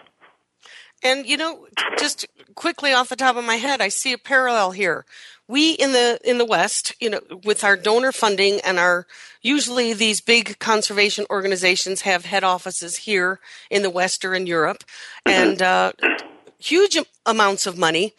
[1.02, 1.66] And you know,
[1.98, 5.04] just quickly off the top of my head, I see a parallel here.
[5.48, 9.06] We in the in the West, you know, with our donor funding and our
[9.42, 13.38] usually these big conservation organizations have head offices here
[13.70, 14.82] in the West or in Europe,
[15.24, 15.92] and uh,
[16.58, 18.14] huge amounts of money,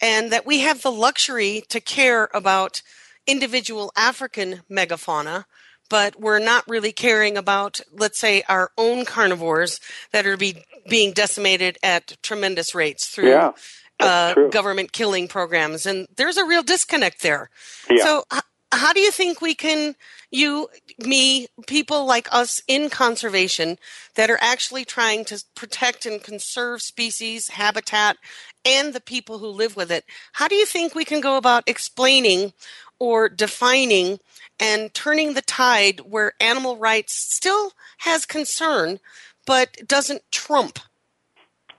[0.00, 2.82] and that we have the luxury to care about
[3.26, 5.44] individual African megafauna
[5.92, 9.78] but we're not really caring about, let's say, our own carnivores
[10.12, 13.52] that are be, being decimated at tremendous rates through yeah,
[14.00, 15.84] uh, government killing programs.
[15.84, 17.50] And there's a real disconnect there.
[17.90, 18.04] Yeah.
[18.04, 18.40] So, h-
[18.72, 19.94] how do you think we can,
[20.30, 23.76] you, me, people like us in conservation
[24.14, 28.16] that are actually trying to protect and conserve species, habitat,
[28.64, 31.64] and the people who live with it, how do you think we can go about
[31.66, 32.54] explaining
[32.98, 34.20] or defining
[34.60, 39.00] and turning the tide where animal rights still has concern
[39.46, 40.78] but doesn't trump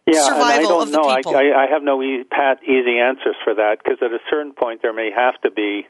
[0.05, 1.15] yeah, survival and I don't of the know.
[1.15, 1.35] people.
[1.35, 4.81] I, I, have no easy, pat, easy answers for that because at a certain point
[4.81, 5.87] there may have to be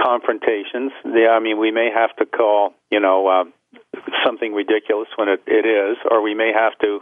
[0.00, 0.92] confrontations.
[1.04, 3.44] The, I mean, we may have to call, you know, uh,
[4.24, 7.00] something ridiculous when it, it is, or we may have to.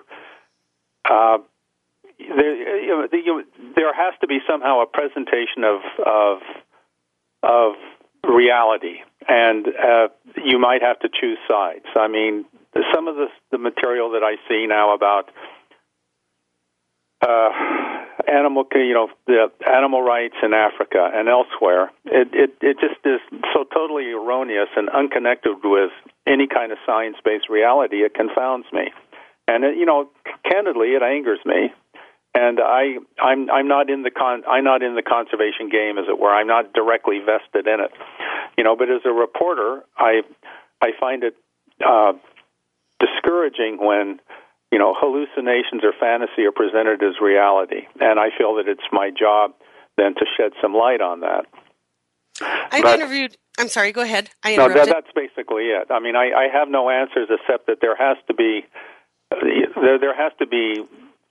[1.08, 1.38] Uh,
[2.18, 3.44] there, you know, the, you,
[3.76, 6.38] there has to be somehow a presentation of of
[7.42, 7.72] of
[8.28, 8.96] reality,
[9.28, 10.08] and uh,
[10.42, 11.86] you might have to choose sides.
[11.96, 12.44] I mean,
[12.94, 15.30] some of the, the material that I see now about
[17.22, 17.48] uh,
[18.28, 21.90] animal, you know, the animal rights in Africa and elsewhere.
[22.04, 23.20] It, it it just is
[23.52, 25.90] so totally erroneous and unconnected with
[26.26, 27.98] any kind of science-based reality.
[27.98, 28.92] It confounds me,
[29.48, 30.08] and it, you know,
[30.50, 31.72] candidly, it angers me.
[32.34, 36.06] And I, I'm, I'm not in the con, I'm not in the conservation game, as
[36.08, 36.30] it were.
[36.30, 37.92] I'm not directly vested in it,
[38.58, 38.74] you know.
[38.76, 40.22] But as a reporter, I,
[40.82, 41.36] I find it
[41.86, 42.14] uh,
[42.98, 44.18] discouraging when
[44.74, 47.86] you know, hallucinations or fantasy are presented as reality.
[48.00, 49.52] And I feel that it's my job
[49.96, 51.46] then to shed some light on that.
[52.42, 53.36] I've but, interviewed.
[53.56, 53.92] I'm sorry.
[53.92, 54.30] Go ahead.
[54.42, 55.92] I no, that, that's basically it.
[55.92, 58.66] I mean, I, I have no answers except that there has to be
[59.30, 60.82] there there has to be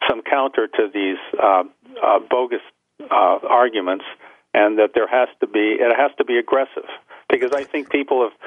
[0.09, 1.63] some counter to these uh,
[2.01, 2.61] uh, bogus
[3.01, 4.05] uh, arguments,
[4.53, 6.89] and that there has to be it has to be aggressive
[7.29, 8.37] because I think people have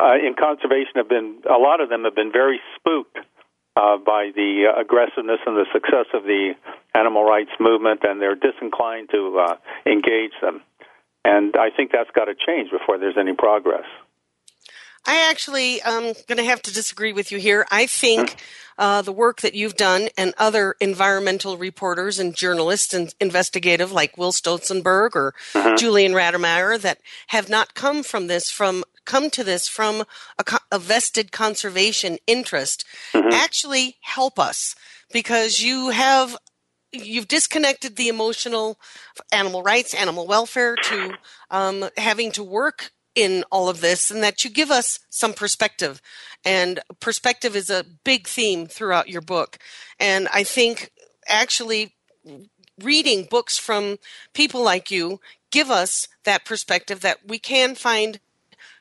[0.00, 3.18] uh, in conservation have been a lot of them have been very spooked
[3.76, 6.54] uh, by the aggressiveness and the success of the
[6.94, 9.54] animal rights movement, and they're disinclined to uh,
[9.86, 10.62] engage them.
[11.24, 13.84] And I think that's got to change before there's any progress.
[15.06, 17.66] I actually am um, going to have to disagree with you here.
[17.70, 18.36] I think
[18.78, 24.16] uh, the work that you've done and other environmental reporters and journalists and investigative like
[24.16, 25.76] Will Stolzenburg or uh-huh.
[25.76, 30.04] Julian Rademeyer that have not come from this from come to this from
[30.38, 33.32] a, a vested conservation interest mm-hmm.
[33.32, 34.74] actually help us
[35.12, 36.36] because you have
[36.92, 38.78] you've disconnected the emotional
[39.32, 41.14] animal rights, animal welfare to
[41.50, 46.00] um, having to work in all of this, and that you give us some perspective.
[46.44, 49.58] And perspective is a big theme throughout your book.
[49.98, 50.92] And I think
[51.26, 51.96] actually
[52.80, 53.98] reading books from
[54.34, 58.20] people like you give us that perspective that we can find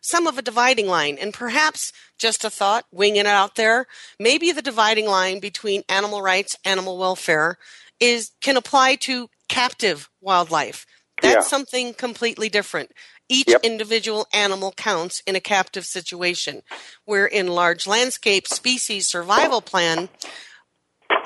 [0.02, 1.18] some of a dividing line.
[1.20, 3.88] And perhaps just a thought, winging it out there,
[4.20, 7.58] maybe the dividing line between animal rights, animal welfare
[8.00, 10.86] is can apply to captive wildlife.
[11.22, 11.42] That's yeah.
[11.42, 12.92] something completely different.
[13.30, 13.62] Each yep.
[13.64, 16.62] individual animal counts in a captive situation,
[17.06, 20.10] where in large landscape species survival plan,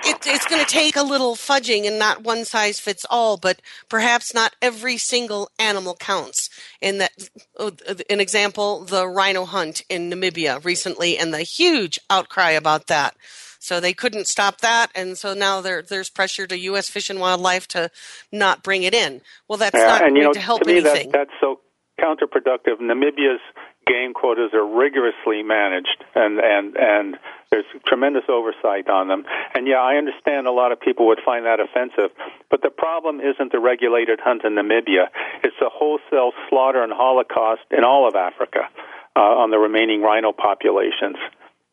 [0.04, 3.62] it, it's going to take a little fudging and not one size fits all, but
[3.90, 6.50] perhaps not every single animal counts.
[6.82, 7.12] In that,
[7.60, 7.72] uh,
[8.10, 13.16] an example, the rhino hunt in Namibia recently, and the huge outcry about that.
[13.62, 16.90] So they couldn't stop that, and so now there, there's pressure to U.S.
[16.90, 17.92] Fish and Wildlife to
[18.32, 19.22] not bring it in.
[19.48, 21.12] Well, that's yeah, not and, going know, to help to me anything.
[21.12, 21.60] That, that's so
[22.02, 22.82] counterproductive.
[22.82, 23.40] Namibia's
[23.86, 27.18] game quotas are rigorously managed, and and and
[27.52, 29.26] there's tremendous oversight on them.
[29.54, 32.10] And yeah, I understand a lot of people would find that offensive,
[32.50, 37.62] but the problem isn't the regulated hunt in Namibia; it's the wholesale slaughter and holocaust
[37.70, 38.70] in all of Africa
[39.16, 41.18] uh, on the remaining rhino populations.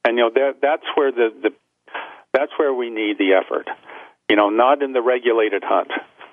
[0.04, 1.50] And you know that that's where the, the
[2.38, 3.66] that's where we need the effort.
[4.30, 5.90] You know, not in the regulated hunt.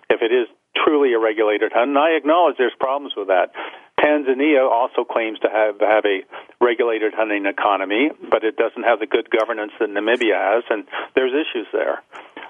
[0.09, 3.51] If it is truly a regulated hunt, and I acknowledge there's problems with that.
[3.99, 6.21] Tanzania also claims to have have a
[6.61, 11.31] regulated hunting economy, but it doesn't have the good governance that Namibia has, and there's
[11.33, 12.03] issues there.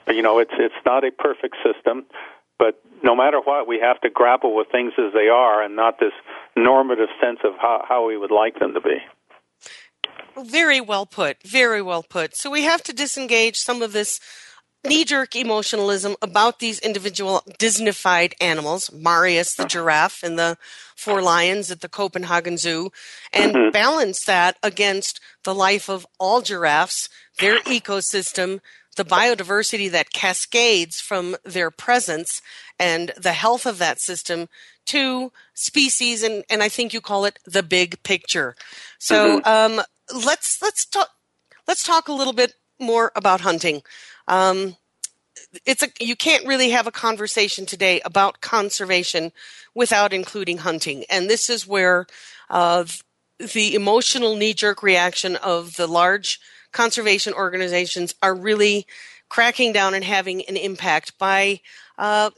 [0.06, 2.06] But, you know, it's it's not a perfect system,
[2.60, 6.00] but no matter what, we have to grapple with things as they are, and not
[6.00, 6.14] this
[6.56, 8.98] normative sense of how how we would like them to be.
[10.38, 11.42] Very well put.
[11.44, 12.36] Very well put.
[12.36, 14.20] So we have to disengage some of this
[14.86, 20.58] knee jerk emotionalism about these individual Disneyfied animals, Marius the giraffe and the
[20.96, 22.92] four lions at the Copenhagen Zoo,
[23.34, 23.72] and mm-hmm.
[23.72, 28.60] balance that against the life of all giraffes, their ecosystem,
[28.96, 32.42] the biodiversity that cascades from their presence,
[32.80, 34.48] and the health of that system
[34.86, 38.56] to species and, and I think you call it the big picture.
[39.00, 39.80] So mm-hmm.
[39.80, 39.86] um,
[40.26, 41.10] let's let's talk
[41.68, 43.82] let's talk a little bit more about hunting.
[44.28, 44.78] Um,
[45.66, 49.32] it's a you can't really have a conversation today about conservation
[49.74, 52.06] without including hunting, and this is where
[52.50, 52.86] uh,
[53.40, 56.40] the emotional knee jerk reaction of the large
[56.76, 58.86] conservation organizations are really
[59.30, 61.62] cracking down and having an impact by
[61.98, 62.30] uh,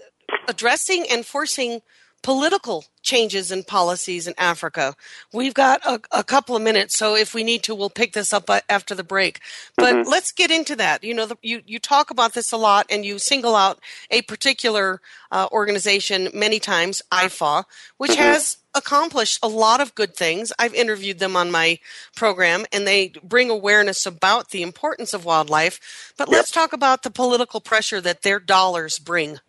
[0.47, 1.81] addressing and forcing
[2.23, 4.95] political changes and policies in Africa.
[5.31, 8.33] We've got a, a, couple of minutes, so if we need to, we'll pick this
[8.33, 9.39] up uh, after the break.
[9.77, 10.09] But mm-hmm.
[10.09, 11.03] let's get into that.
[11.03, 13.79] You know, the, you you talk about this a lot, and you single out
[14.11, 17.63] a particular uh, organization many times, IFAW,
[17.97, 18.21] which mm-hmm.
[18.21, 20.51] has accomplished a lot of good things.
[20.59, 21.79] I've interviewed them on my
[22.15, 26.13] program, and they bring awareness about the importance of wildlife.
[26.17, 26.37] But yep.
[26.37, 29.39] let's talk about the political pressure that their dollars bring.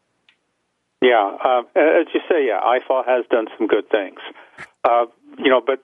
[1.01, 4.18] Yeah, uh, as you say, yeah, IFAW has done some good things.
[4.82, 5.07] Uh,
[5.38, 5.82] you know, but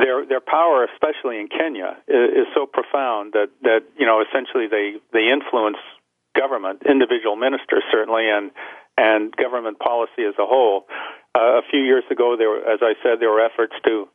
[0.00, 4.66] their their power, especially in Kenya, is, is so profound that that you know essentially
[4.66, 5.78] they they influence
[6.36, 8.50] government, individual ministers certainly, and
[8.98, 10.86] and government policy as a whole.
[11.34, 14.08] Uh, a few years ago, there, were, as I said, there were efforts to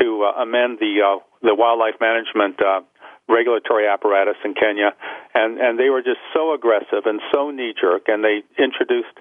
[0.00, 2.80] to uh, amend the uh, the wildlife management uh,
[3.28, 4.94] regulatory apparatus in Kenya,
[5.34, 9.18] and and they were just so aggressive and so knee jerk, and they introduced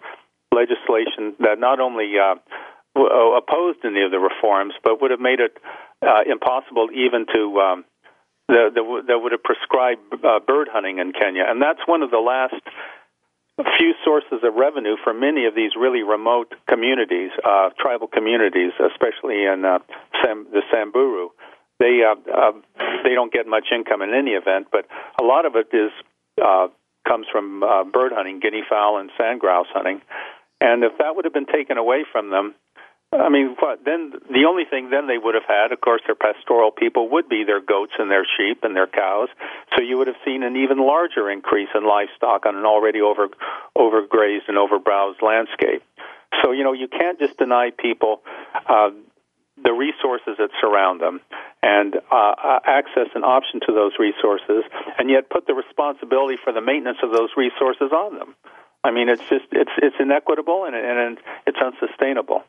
[0.54, 2.36] legislation that not only uh,
[2.95, 5.58] w- opposed any of the reforms, but would have made it
[6.06, 7.86] uh, impossible even to um,
[8.47, 12.12] the, the, that would have prescribed uh, bird hunting in Kenya, and that's one of
[12.12, 12.56] the last
[13.78, 19.45] few sources of revenue for many of these really remote communities, uh, tribal communities, especially
[19.45, 19.80] in uh,
[20.24, 21.30] Sam, the Samburu.
[21.80, 22.51] They uh, uh,
[23.04, 24.86] they don't get much income in any event, but
[25.20, 25.91] a lot of it is
[26.43, 26.68] uh,
[27.08, 30.01] comes from uh, bird hunting, guinea fowl, and sand grouse hunting.
[30.64, 32.55] And if that would have been taken away from them,
[33.11, 36.16] I mean, what, then the only thing then they would have had, of course, their
[36.16, 39.28] pastoral people would be their goats and their sheep and their cows.
[39.76, 43.28] So you would have seen an even larger increase in livestock on an already over
[43.78, 45.84] overgrazed and overbrowsed landscape.
[46.41, 48.22] So you know you can't just deny people
[48.66, 48.89] uh,
[49.61, 51.22] the resources that surround them
[51.61, 54.64] and uh, access and option to those resources,
[54.97, 58.36] and yet put the responsibility for the maintenance of those resources on them.
[58.84, 61.18] I mean, it's just it's it's inequitable and and
[61.48, 62.44] it's unsustainable.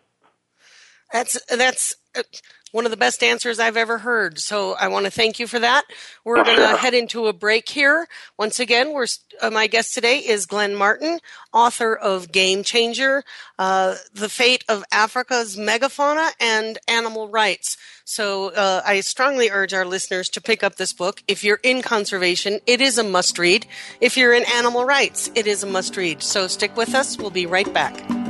[1.14, 2.24] That's that's uh,
[2.72, 4.40] one of the best answers I've ever heard.
[4.40, 5.84] So I want to thank you for that.
[6.24, 8.08] We're going to head into a break here.
[8.36, 9.06] Once again, we're
[9.40, 11.20] uh, my guest today is Glen Martin,
[11.52, 13.22] author of Game Changer:
[13.60, 17.76] uh, The Fate of Africa's Megafauna and Animal Rights.
[18.04, 21.22] So uh, I strongly urge our listeners to pick up this book.
[21.28, 23.66] If you're in conservation, it is a must read.
[24.00, 26.24] If you're in animal rights, it is a must read.
[26.24, 27.16] So stick with us.
[27.16, 28.23] We'll be right back.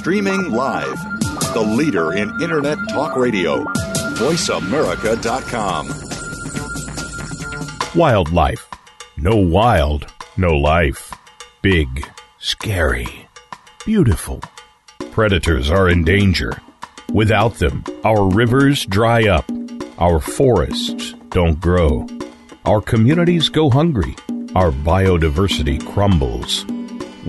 [0.00, 0.98] Streaming live.
[1.52, 3.64] The leader in Internet talk radio.
[4.16, 5.88] VoiceAmerica.com.
[7.94, 8.66] Wildlife.
[9.18, 10.06] No wild,
[10.38, 11.12] no life.
[11.60, 12.06] Big,
[12.38, 13.28] scary,
[13.84, 14.40] beautiful.
[15.10, 16.58] Predators are in danger.
[17.12, 19.44] Without them, our rivers dry up.
[19.98, 22.06] Our forests don't grow.
[22.64, 24.16] Our communities go hungry.
[24.54, 26.64] Our biodiversity crumbles.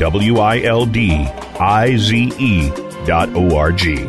[0.00, 1.28] W I L D
[1.60, 2.70] I Z E
[3.04, 4.08] dot O R G.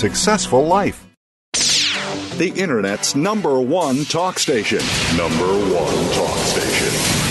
[0.01, 1.05] successful life.
[1.53, 4.79] The Internet's number one talk station.
[5.15, 6.87] Number one talk station.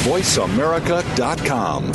[0.07, 1.87] VoiceAmerica.com.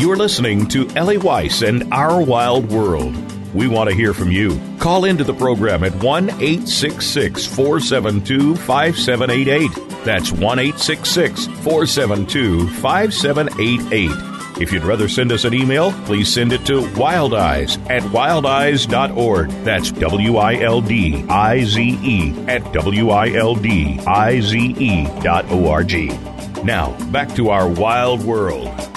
[0.00, 3.14] You're listening to Ellie Weiss and Our Wild World.
[3.52, 4.58] We want to hear from you.
[4.78, 9.93] Call into the program at 1 866 472 5788.
[10.04, 14.34] That's 1 866 472 5788.
[14.60, 19.50] If you'd rather send us an email, please send it to wildize at wildize.org.
[19.64, 24.56] That's W I L D I Z E at W I L D I Z
[24.78, 26.08] E dot O R G.
[26.62, 28.93] Now, back to our wild world.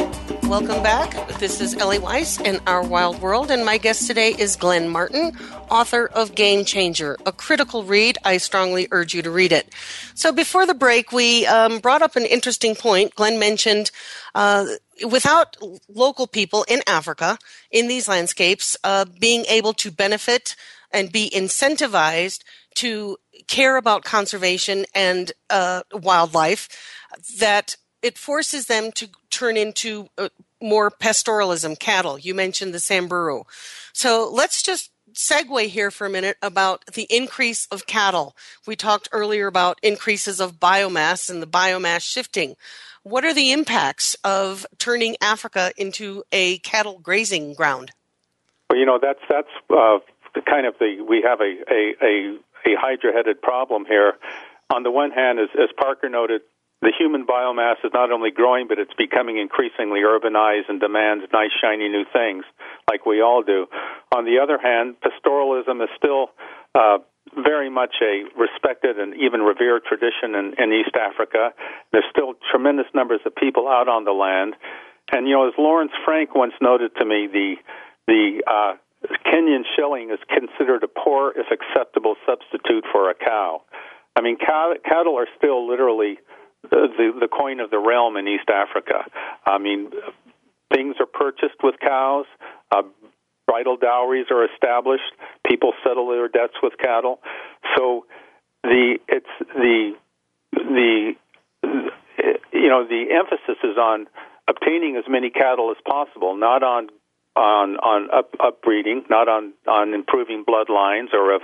[0.47, 1.27] Welcome back.
[1.39, 5.33] This is Ellie Weiss in Our Wild World, and my guest today is Glen Martin,
[5.69, 8.17] author of Game Changer, a critical read.
[8.23, 9.73] I strongly urge you to read it.
[10.13, 13.13] So before the break, we um, brought up an interesting point.
[13.15, 13.91] Glen mentioned
[14.35, 14.65] uh,
[15.05, 15.57] without
[15.89, 17.37] local people in Africa,
[17.69, 20.55] in these landscapes, uh, being able to benefit
[20.91, 22.43] and be incentivized
[22.75, 23.17] to
[23.47, 26.69] care about conservation and uh, wildlife
[27.37, 30.29] that it forces them to turn into uh,
[30.61, 32.17] more pastoralism cattle.
[32.17, 33.43] You mentioned the Samburu.
[33.93, 38.35] So let's just segue here for a minute about the increase of cattle.
[38.67, 42.55] We talked earlier about increases of biomass and the biomass shifting.
[43.03, 47.91] What are the impacts of turning Africa into a cattle grazing ground?
[48.69, 49.99] Well, you know that's that's uh,
[50.45, 52.37] kind of the we have a a, a,
[52.69, 54.13] a hydra-headed problem here.
[54.69, 56.41] On the one hand, as, as Parker noted,
[56.81, 61.49] the human biomass is not only growing, but it's becoming increasingly urbanized and demands nice,
[61.61, 62.45] shiny new things,
[62.89, 63.65] like we all do.
[64.15, 66.29] On the other hand, pastoralism is still
[66.75, 66.99] uh,
[67.35, 71.51] very much a respected and even revered tradition in, in East Africa.
[71.91, 74.53] There's still tremendous numbers of people out on the land.
[75.11, 77.55] And, you know, as Laurence Frank once noted to me, the,
[78.07, 78.73] the uh,
[79.25, 83.61] Kenyan shilling is considered a poor, if acceptable, substitute for a cow.
[84.15, 86.19] I mean, cow, cattle are still literally
[86.69, 89.05] the, the coin of the realm in East Africa.
[89.45, 89.91] I mean,
[90.73, 92.25] things are purchased with cows.
[92.71, 92.83] Uh,
[93.45, 95.11] bridal dowries are established.
[95.47, 97.19] People settle their debts with cattle.
[97.75, 98.05] So
[98.63, 99.95] the it's the
[100.51, 101.13] the
[101.63, 104.07] you know the emphasis is on
[104.47, 106.89] obtaining as many cattle as possible, not on
[107.35, 111.41] on on up, upbreeding, not on on improving bloodlines or of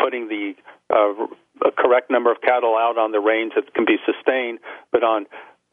[0.00, 0.54] putting the
[0.92, 1.26] uh,
[1.66, 4.58] a correct number of cattle out on the range that can be sustained,
[4.90, 5.26] but on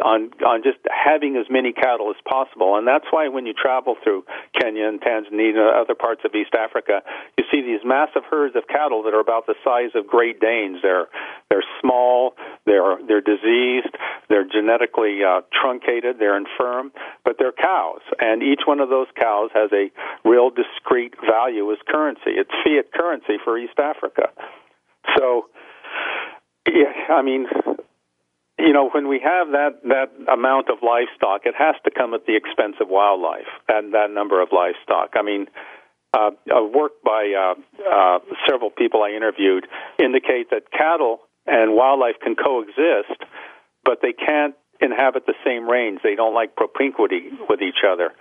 [0.03, 2.78] on on just having as many cattle as possible.
[2.78, 4.24] And that's why when you travel through
[4.59, 7.01] Kenya and Tanzania and other parts of East Africa,
[7.38, 10.80] you see these massive herds of cattle that are about the size of Great Danes.
[10.82, 11.07] They're
[11.49, 13.93] they're small, they're they're diseased,
[14.30, 16.91] they're genetically uh, truncated, they're infirm,
[17.26, 18.01] but they're cows.
[18.20, 19.91] And each one of those cows has a
[20.28, 22.39] real discrete value as currency.
[22.39, 24.32] It's fiat currency for East Africa.
[25.18, 25.45] So
[26.68, 27.47] yeah, I mean,
[28.57, 32.26] you know, when we have that that amount of livestock, it has to come at
[32.26, 35.12] the expense of wildlife and that number of livestock.
[35.16, 35.47] I mean,
[36.14, 37.55] uh, a work by uh,
[37.89, 43.24] uh, several people I interviewed indicate that cattle and wildlife can coexist,
[43.84, 45.99] but they can't inhabit the same range.
[46.03, 48.12] They don't like propinquity with each other.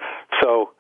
[0.43, 0.71] So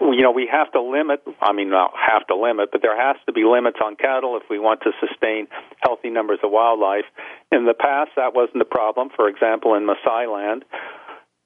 [0.00, 3.16] you know, we have to limit, I mean, not have to limit, but there has
[3.26, 5.48] to be limits on cattle if we want to sustain
[5.80, 7.04] healthy numbers of wildlife.
[7.52, 10.64] In the past, that wasn't a problem, for example, in Maasai land,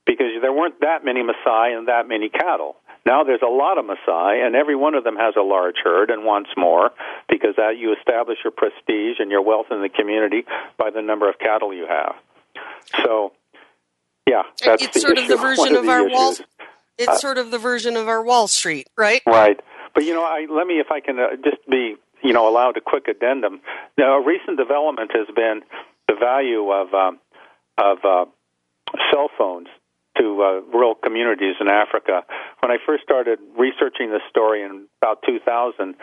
[0.07, 2.77] because there weren't that many Maasai and that many cattle.
[3.05, 6.11] Now there's a lot of Maasai, and every one of them has a large herd
[6.11, 6.91] and wants more
[7.29, 10.45] because that you establish your prestige and your wealth in the community
[10.79, 12.15] by the number of cattle you have.
[13.05, 13.33] So,
[14.29, 16.35] yeah, that's it's sort of the version of, of our Wall
[16.99, 19.23] it's uh, sort of the version of our Wall Street, right?
[19.27, 19.59] Right.
[19.95, 22.77] But you know, I, let me, if I can, uh, just be you know allowed
[22.77, 23.61] a quick addendum.
[23.99, 25.63] Now, a recent development has been
[26.09, 27.19] the value of um,
[27.79, 28.25] of uh,
[29.13, 29.69] cell phones
[30.19, 32.23] to uh, rural communities in Africa.
[32.61, 35.95] When I first started researching this story in about 2000,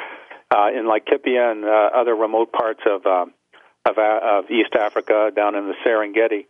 [0.51, 3.25] uh, in Laikipia and uh, other remote parts of uh,
[3.85, 6.47] of, of East Africa, down in the Serengeti,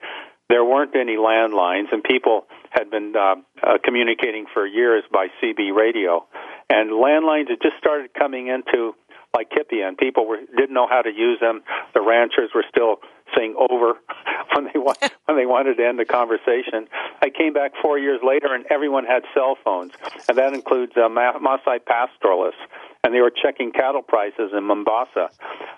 [0.49, 5.73] there weren't any landlines, and people had been uh, uh, communicating for years by CB
[5.75, 6.25] radio.
[6.69, 8.93] And landlines had just started coming into
[9.35, 11.61] Laikipia, and people were, didn't know how to use them.
[11.93, 12.97] The ranchers were still
[13.37, 13.93] saying over
[14.55, 16.87] when they want, when they wanted to end the conversation.
[17.21, 19.93] I came back four years later, and everyone had cell phones,
[20.27, 22.61] and that includes uh, Maasai pastoralists,
[23.03, 25.29] and they were checking cattle prices in Mombasa,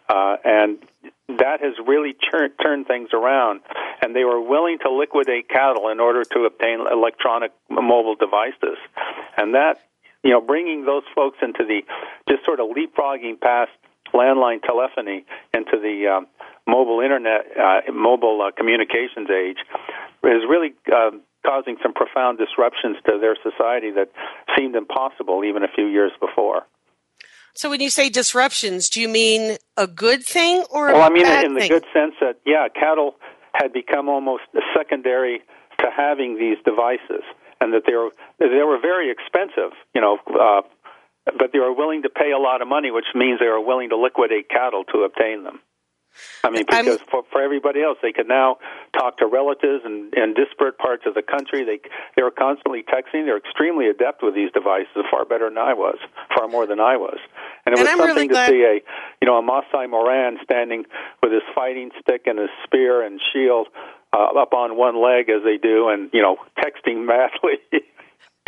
[0.10, 0.78] uh, and
[1.38, 3.62] that has really turned things around,
[4.02, 8.78] and they were willing to liquidate cattle in order to obtain electronic mobile devices,
[9.38, 9.82] and that
[10.24, 11.82] you know bringing those folks into the
[12.28, 13.72] just sort of leapfrogging past
[14.14, 16.28] landline telephony into the um,
[16.68, 19.58] mobile internet, uh, mobile uh, communications age,
[20.24, 21.12] is really uh,
[21.46, 24.10] causing some profound disruptions to their society that
[24.58, 26.64] seemed impossible even a few years before.
[27.54, 31.26] So when you say disruptions, do you mean a good thing or well, I mean
[31.26, 33.16] in the good sense that yeah, cattle
[33.54, 34.44] had become almost
[34.76, 35.42] secondary
[35.80, 37.24] to having these devices,
[37.60, 40.62] and that they were they were very expensive, you know, uh,
[41.38, 43.90] but they were willing to pay a lot of money, which means they were willing
[43.90, 45.60] to liquidate cattle to obtain them.
[46.44, 48.58] I mean, because for, for everybody else, they could now
[48.94, 51.64] talk to relatives in, in disparate parts of the country.
[51.64, 51.80] They
[52.16, 53.26] they were constantly texting.
[53.26, 55.98] They're extremely adept with these devices, far better than I was,
[56.36, 57.18] far more than I was.
[57.66, 58.82] And it and was I'm something really to see a
[59.22, 60.86] you know a Maasai Moran standing
[61.22, 63.68] with his fighting stick and his spear and shield
[64.14, 67.60] uh, up on one leg as they do, and you know texting madly.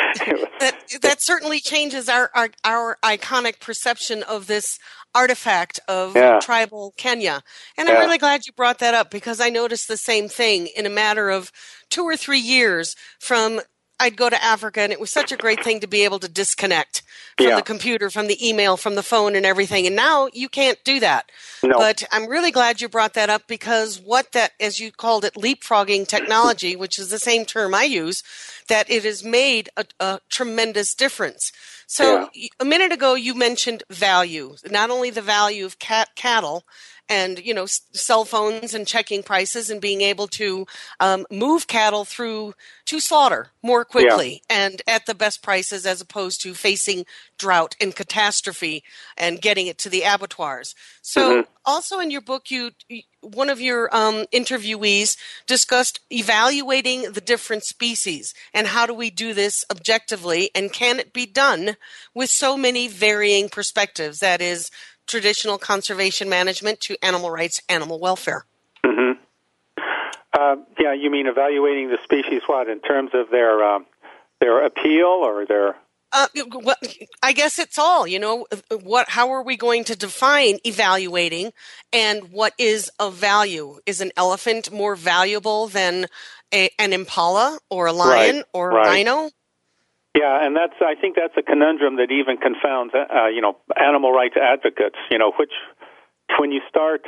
[0.60, 4.80] that that certainly changes our, our, our iconic perception of this
[5.16, 6.40] artifact of Yeah.
[6.40, 7.42] tribal Kenya.
[7.78, 7.96] And Yeah.
[7.96, 10.90] I'm really glad you brought that up because I noticed the same thing in a
[10.90, 11.52] matter of
[11.90, 13.62] two or three years from
[14.00, 16.28] I'd go to Africa and it was such a great thing to be able to
[16.28, 17.04] disconnect
[17.38, 17.56] from Yeah.
[17.56, 19.88] the computer, from the email, from the phone and everything.
[19.88, 21.32] And now you can't do that.
[21.64, 21.78] No.
[21.78, 25.36] But I'm really glad you brought that up because what that, as you called it,
[25.36, 28.24] leapfrogging technology, which is the same term I use,
[28.68, 31.52] that it has made a, a tremendous difference.
[31.86, 32.30] So
[32.60, 36.64] a minute ago, you mentioned value, not only the value of cat, cattle
[37.10, 40.66] and, you know, s- cell phones and checking prices and being able to
[41.00, 42.54] um, move cattle through
[42.86, 47.06] to slaughter more quickly and at the best prices as opposed to facing
[47.38, 48.84] drought and catastrophe
[49.18, 50.76] and getting it to the abattoirs.
[51.02, 55.16] So also in your book, you, you- one of your um, interviewees
[55.48, 61.14] discussed evaluating the different species and how do we do this objectively and can it
[61.14, 61.78] be done
[62.14, 64.20] with so many varying perspectives?
[64.20, 64.70] That is
[65.08, 68.46] traditional conservation management to animal rights animal welfare
[70.36, 73.86] Uh, yeah, you mean evaluating the species what in terms of their um,
[74.42, 75.76] their appeal or their
[76.12, 76.76] Uh, well,
[77.22, 78.46] I guess it's all, you know,
[78.84, 81.54] what, how are we going to define evaluating
[81.92, 83.80] and what is of value?
[83.86, 86.08] Is an elephant more valuable than
[86.54, 88.88] a, an impala or a lion Right, or a right.
[88.88, 89.30] rhino?
[90.16, 94.12] Yeah, and that's I think that's a conundrum that even confounds uh, you know animal
[94.12, 94.98] rights advocates.
[95.10, 95.54] You know, which
[96.40, 97.06] when you start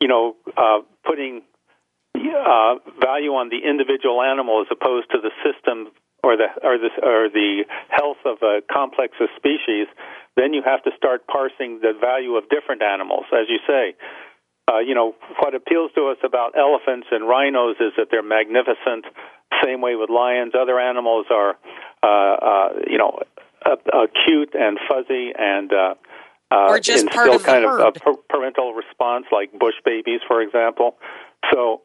[0.00, 1.42] you know uh, putting
[2.16, 5.90] uh, value on the individual animal as opposed to the system
[6.22, 9.86] or the or the or the health of a complex of species,
[10.36, 13.94] then you have to start parsing the value of different animals, as you say.
[14.70, 19.04] Uh, you know, what appeals to us about elephants and rhinos is that they're magnificent.
[19.62, 20.52] Same way with lions.
[20.58, 21.56] Other animals are,
[22.02, 23.20] uh, uh, you know,
[23.64, 25.94] uh, uh, cute and fuzzy and uh,
[26.50, 30.40] uh, Or just part instill of kind of a parental response, like bush babies, for
[30.40, 30.96] example.
[31.52, 31.82] So,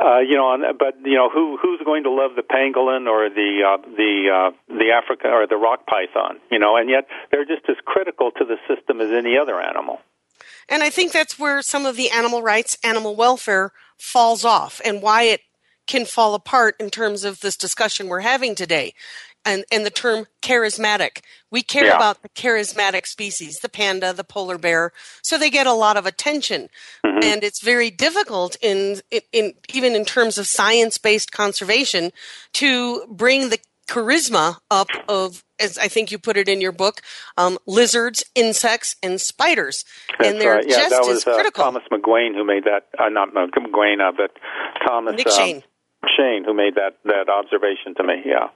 [0.00, 3.30] uh, you know, on, but you know, who who's going to love the pangolin or
[3.30, 6.38] the uh, the uh, the Africa or the rock python?
[6.50, 10.00] You know, and yet they're just as critical to the system as any other animal.
[10.68, 15.02] And I think that's where some of the animal rights, animal welfare falls off and
[15.02, 15.40] why it
[15.86, 18.94] can fall apart in terms of this discussion we're having today.
[19.44, 21.18] And, and the term charismatic.
[21.50, 21.96] We care Yeah.
[21.96, 26.06] about the charismatic species, the panda, the polar bear, so they get a lot of
[26.06, 26.68] attention.
[27.04, 27.24] Mm-hmm.
[27.24, 32.12] And it's very difficult in, in, in even in terms of science-based conservation
[32.52, 33.58] to bring the
[33.88, 37.00] charisma up of, as I think you put it in your book,
[37.36, 39.84] um, lizards, insects, and spiders.
[40.18, 40.66] That's and they're right.
[40.66, 41.64] Yeah, just that as was uh, critical.
[41.64, 42.88] Thomas McGuane who made that.
[42.98, 44.30] Uh, not uh, McGuane, uh, but
[44.86, 45.62] Thomas Nick um, Shane.
[46.16, 48.22] Shane who made that that observation to me.
[48.24, 48.48] Yeah.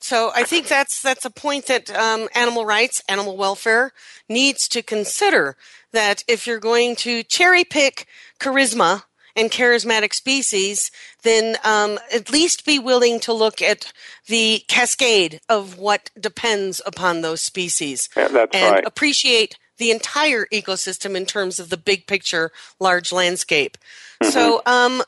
[0.00, 3.92] So I think that's that's a point that um, animal rights, animal welfare
[4.28, 5.56] needs to consider.
[5.92, 8.06] That if you're going to cherry pick
[8.40, 9.04] charisma
[9.36, 10.90] and charismatic species,
[11.22, 13.92] then um, at least be willing to look at
[14.26, 18.84] the cascade of what depends upon those species Yeah, that's and right.
[18.86, 23.76] appreciate the entire ecosystem in terms of the big picture, large landscape.
[24.22, 25.02] So, um,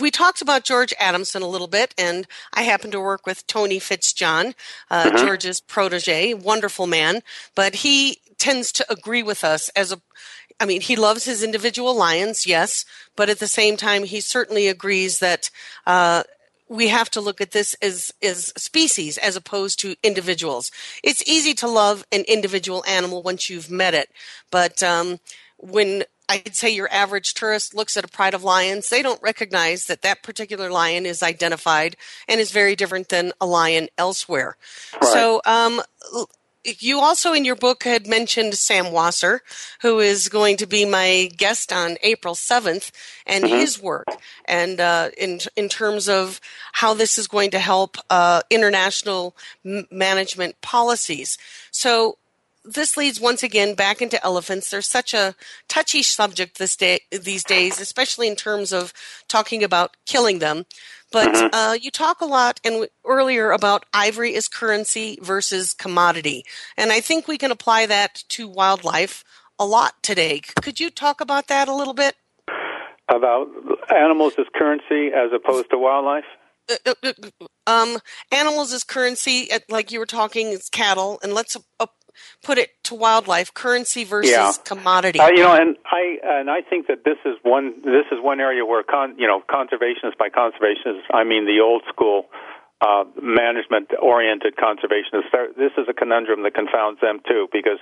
[0.00, 3.78] we talked about George Adamson a little bit, and I happen to work with Tony
[3.78, 4.54] Fitzjohn,
[4.90, 7.22] uh, George's protege, wonderful man,
[7.54, 10.00] but he tends to agree with us as a
[10.60, 12.84] I mean, he loves his individual lions, yes,
[13.16, 15.50] but at the same time, he certainly agrees that
[15.86, 16.22] uh,
[16.68, 20.70] we have to look at this as as species as opposed to individuals.
[21.02, 24.10] It's easy to love an individual animal once you've met it,
[24.50, 25.18] but um,
[25.58, 29.86] when I'd say your average tourist looks at a pride of lions, they don't recognize
[29.86, 31.96] that that particular lion is identified
[32.26, 34.56] and is very different than a lion elsewhere.
[35.02, 35.82] So, um,
[36.64, 39.42] you also in your book had mentioned Sam Wasser,
[39.82, 42.90] who is going to be my guest on April 7th,
[43.26, 44.06] and his work,
[44.46, 46.40] and uh, in, in terms of
[46.72, 51.38] how this is going to help uh, international m- management policies.
[51.70, 52.18] So,
[52.64, 54.70] this leads once again back into elephants.
[54.70, 55.34] They're such a
[55.68, 58.94] touchy subject this day, these days, especially in terms of
[59.28, 60.64] talking about killing them.
[61.14, 66.44] But uh, you talk a lot and w- earlier about ivory as currency versus commodity,
[66.76, 69.22] and I think we can apply that to wildlife
[69.56, 70.40] a lot today.
[70.60, 72.16] Could you talk about that a little bit?
[73.08, 73.46] About
[73.94, 76.24] animals as currency as opposed to wildlife.
[76.68, 77.98] Uh, uh, uh, um,
[78.32, 81.86] animals as currency, like you were talking, is cattle, and let's uh,
[82.42, 84.52] put it to wildlife currency versus Yeah.
[84.64, 85.20] commodity.
[85.20, 88.40] Uh, you know, and I and I think that this is one this is one
[88.40, 92.26] area where con, you know conservationists by conservationists I mean the old school
[92.80, 95.30] uh, management oriented conservationists.
[95.56, 97.78] This is a conundrum that confounds them too, because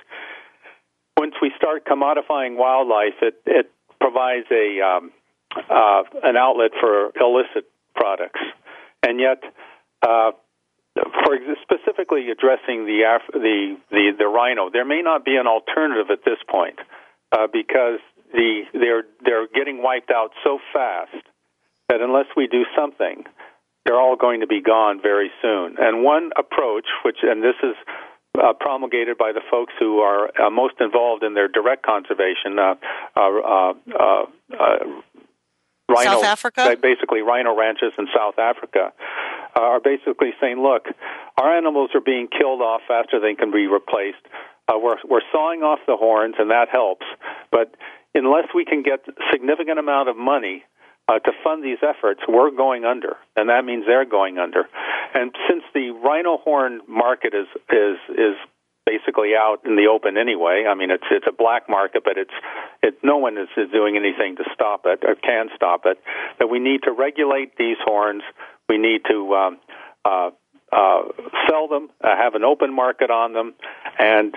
[1.19, 3.71] once we start commodifying wildlife, it, it
[4.01, 5.11] provides a um,
[5.57, 8.41] uh, an outlet for illicit products,
[9.03, 9.43] and yet.
[10.07, 10.33] Uh,
[10.95, 16.25] for specifically addressing the, the the the rhino, there may not be an alternative at
[16.25, 16.79] this point
[17.33, 18.01] uh, because
[18.33, 21.25] the they're they're getting wiped out so fast
[21.89, 23.25] that unless we do something,
[23.85, 25.77] they're all going to be gone very soon.
[25.79, 27.75] And one approach, which and this is
[28.39, 32.75] uh, promulgated by the folks who are uh, most involved in their direct conservation, uh,
[33.17, 34.25] uh, uh, uh,
[34.59, 34.79] uh
[35.89, 38.93] rhino, South Africa, basically rhino ranches in South Africa,
[39.55, 40.87] are basically saying, look,
[41.41, 44.23] our animals are being killed off faster than can be replaced.
[44.69, 47.05] Uh, we're we're sawing off the horns, and that helps,
[47.51, 47.75] but
[48.15, 49.01] unless we can get
[49.33, 50.63] significant amount of money
[51.09, 54.69] uh, to fund these efforts, we're going under, and that means they're going under.
[55.15, 58.37] And since the rhino horn market is is is
[58.87, 62.35] basically out in the open anyway, I mean it's it's a black market, but it's
[62.83, 65.99] it no one is, is doing anything to stop it or can stop it.
[66.39, 68.23] That we need to regulate these horns.
[68.69, 69.59] We need to um,
[70.05, 70.31] uh,
[70.73, 71.03] uh,
[71.49, 73.55] sell them, uh, have an open market on them,
[73.99, 74.35] and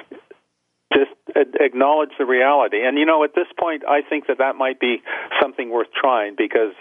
[0.94, 1.12] just
[1.60, 2.86] acknowledge the reality.
[2.86, 5.02] And you know, at this point, I think that that might be
[5.42, 6.74] something worth trying because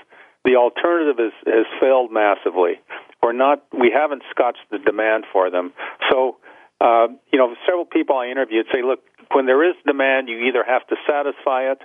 [0.44, 2.80] the alternative is, has failed massively.
[3.22, 5.72] We're not, we haven't scotched the demand for them.
[6.10, 6.36] So,
[6.80, 9.00] uh, you know, several people I interviewed say, look,
[9.32, 11.78] when there is demand, you either have to satisfy it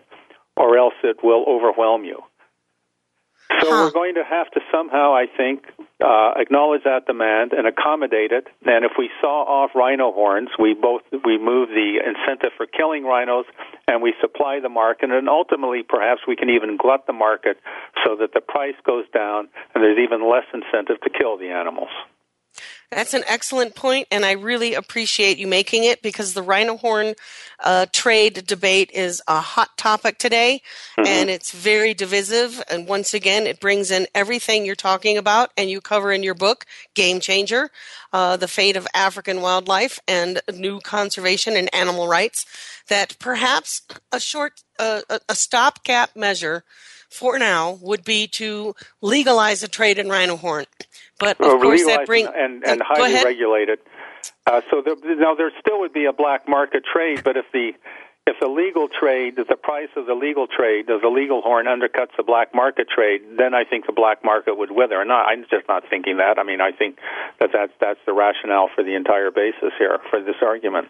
[0.58, 2.22] or else it will overwhelm you.
[3.50, 3.84] So huh.
[3.84, 5.66] we're going to have to somehow, I think,
[6.00, 8.48] uh, acknowledge that demand and accommodate it.
[8.66, 13.04] And if we saw off rhino horns, we both we move the incentive for killing
[13.04, 13.46] rhinos
[13.88, 17.58] and we supply the market, and ultimately, perhaps we can even glut the market
[18.06, 21.90] so that the price goes down and there's even less incentive to kill the animals.
[22.92, 27.14] That's an excellent point, and I really appreciate you making it because the rhino horn
[27.64, 30.64] uh, trade debate is a hot topic today,
[30.98, 31.06] mm-hmm.
[31.06, 32.64] and it's very divisive.
[32.68, 36.34] And once again, it brings in everything you're talking about, and you cover in your
[36.34, 36.66] book,
[36.96, 37.70] Game Changer,
[38.12, 42.44] uh, the fate of African wildlife and new conservation and animal rights.
[42.88, 46.64] That perhaps a short, uh, a stopgap measure
[47.10, 50.66] for now would be to legalize the trade in rhino horn.
[51.20, 53.80] But of course, that brings and, and highly regulated.
[54.46, 57.72] Uh, so there, now there still would be a black market trade, but if the
[58.26, 61.66] if the legal trade, if the price of the legal trade of the legal horn
[61.66, 65.02] undercuts the black market trade, then I think the black market would wither.
[65.02, 66.38] And not, I'm just not thinking that.
[66.38, 67.00] I mean, I think
[67.40, 70.90] that that's that's the rationale for the entire basis here for this argument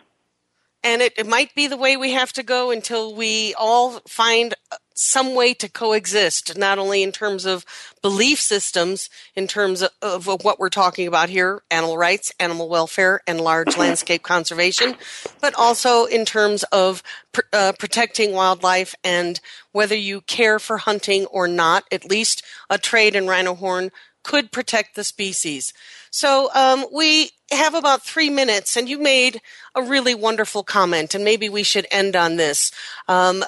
[0.83, 4.55] and it, it might be the way we have to go until we all find
[4.99, 7.65] some way to coexist, not only in terms of
[8.01, 13.21] belief systems, in terms of, of, what we're talking about here animal rights, animal welfare,
[13.25, 14.95] and large landscape conservation,
[15.39, 19.39] but also in terms of pr- uh, protecting wildlife and
[19.71, 23.91] whether you care for hunting or not, at least a trade in rhino horn
[24.23, 25.73] could protect the species.
[26.11, 29.41] So um, we have about three minutes, and you made
[29.75, 32.71] a really wonderful comment, and maybe we should end on this.
[33.07, 33.43] Um,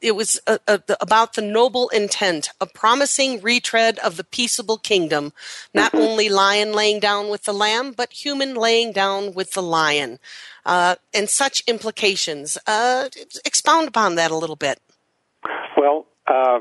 [0.00, 5.32] it was uh, uh, about the noble intent, a promising retread of the peaceable kingdom,
[5.74, 6.04] not mm-hmm.
[6.04, 10.18] only lion laying down with the lamb, but human laying down with the lion,
[10.64, 12.58] uh, and such implications.
[12.66, 13.08] Uh,
[13.44, 14.80] expound upon that a little bit.
[15.76, 16.60] Well, uh,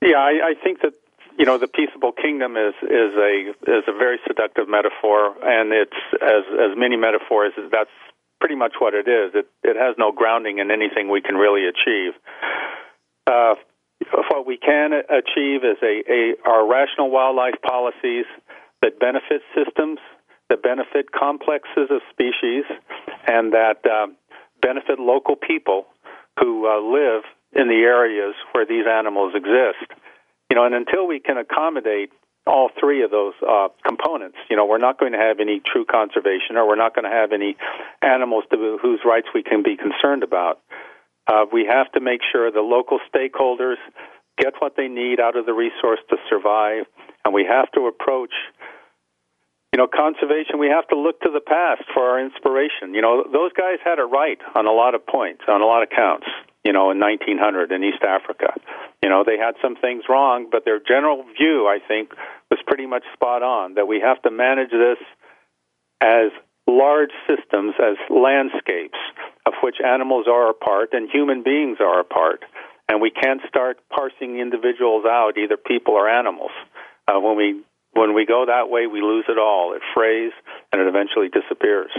[0.00, 0.94] yeah, I, I think that
[1.38, 6.00] you know the peaceable kingdom is is a is a very seductive metaphor, and it's
[6.20, 7.52] as as many metaphors.
[7.56, 7.94] As that's
[8.40, 9.32] pretty much what it is.
[9.34, 12.12] It it has no grounding in anything we can really achieve.
[13.26, 13.54] Uh,
[14.30, 18.26] what we can achieve is a, a our rational wildlife policies
[18.82, 19.98] that benefit systems,
[20.48, 22.64] that benefit complexes of species,
[23.26, 24.06] and that uh,
[24.60, 25.86] benefit local people
[26.40, 27.22] who uh, live
[27.52, 29.86] in the areas where these animals exist
[30.50, 32.10] you know, and until we can accommodate
[32.46, 35.84] all three of those uh, components, you know, we're not going to have any true
[35.84, 37.56] conservation, or we're not going to have any
[38.00, 40.60] animals to, whose rights we can be concerned about.
[41.26, 43.76] Uh, we have to make sure the local stakeholders
[44.38, 46.86] get what they need out of the resource to survive,
[47.24, 48.32] and we have to approach
[49.72, 52.94] you know, conservation, we have to look to the past for our inspiration.
[52.94, 55.82] You know, those guys had it right on a lot of points, on a lot
[55.82, 56.26] of counts
[56.68, 58.52] you know, in 1900 in East Africa.
[59.02, 62.12] You know, they had some things wrong, but their general view, I think,
[62.50, 65.00] was pretty much spot on that we have to manage this
[66.02, 66.28] as
[66.66, 69.00] large systems, as landscapes
[69.46, 72.44] of which animals are a part and human beings are a part.
[72.86, 76.52] And we can't start parsing individuals out, either people or animals,
[77.08, 77.62] uh, when we
[77.92, 79.72] when we go that way, we lose it all.
[79.74, 80.32] It frays
[80.70, 81.90] and it eventually disappears.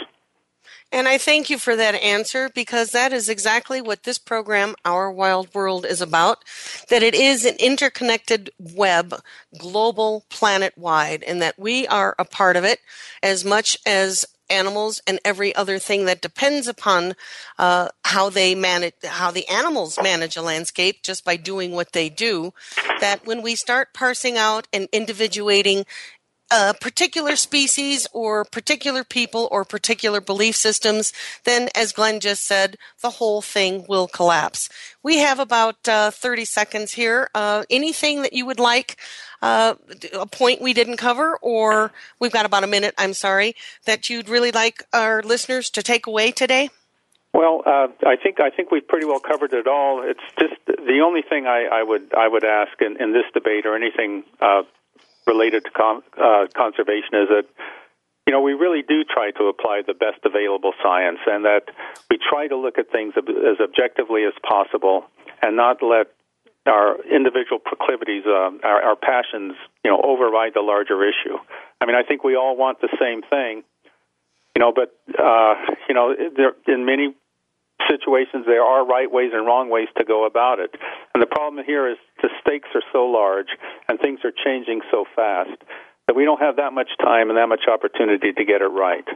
[0.92, 5.12] And I thank you for that answer because that is exactly what this program, Our
[5.12, 6.44] Wild World, is about.
[6.90, 9.22] That it is an interconnected web,
[9.58, 12.80] global, planet wide, and that we are a part of it
[13.22, 17.14] as much as animals and every other thing that depends upon
[17.58, 22.10] uh, how they manage, how the animals manage a landscape just by doing what they
[22.10, 22.52] do.
[23.00, 25.86] That when we start parsing out and individuating
[26.52, 32.78] a particular species or particular people or particular belief systems, then, as Glen just said,
[33.02, 34.70] the whole thing will collapse.
[35.04, 37.30] We have about uh, 30 seconds here.
[37.36, 38.98] Uh, anything that you would like,
[39.42, 39.76] uh,
[40.14, 44.30] a point we didn't cover, or we've got about a minute, I'm sorry, that you'd
[44.30, 46.70] really like our listeners to take away today?
[47.32, 50.02] Well, uh, I think I think we've pretty well covered it all.
[50.04, 53.68] It's just the only thing I, I would I would ask in, in this debate
[53.68, 54.64] or anything uh,
[55.30, 57.46] related to con- uh, conservation is that
[58.26, 61.70] you know we really do try to apply the best available science, and that
[62.10, 65.06] we try to look at things as objectively as possible,
[65.42, 66.08] and not let
[66.66, 69.54] our individual proclivities, uh, our, our passions,
[69.84, 71.38] you know, override the larger issue.
[71.80, 73.64] I mean, I think we all want the same thing,
[74.56, 75.54] you know, but uh,
[75.88, 77.16] you know, there in many
[77.88, 80.76] situations there are right ways and wrong ways to go about it.
[81.14, 83.48] And the problem here is the stakes are so large
[83.88, 85.62] and things are changing so fast
[86.08, 89.08] that we don't have that much time and that much opportunity to get it right.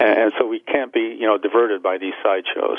[0.00, 2.78] And so we can't be, you know, diverted by these sideshows.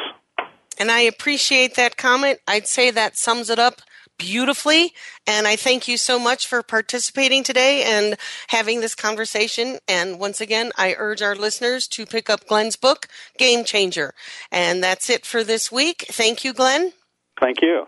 [0.78, 2.40] And I appreciate that comment.
[2.48, 3.82] I'd say that sums it up
[4.18, 4.94] beautifully.
[5.28, 8.18] And I thank you so much for participating today and
[8.50, 9.80] having this conversation.
[9.88, 13.08] And once again, I urge our listeners to pick up Glen's book,
[13.38, 14.14] Game Changer.
[14.52, 16.06] And that's it for this week.
[16.10, 16.94] Thank you, Glen.
[17.40, 17.88] Thank you.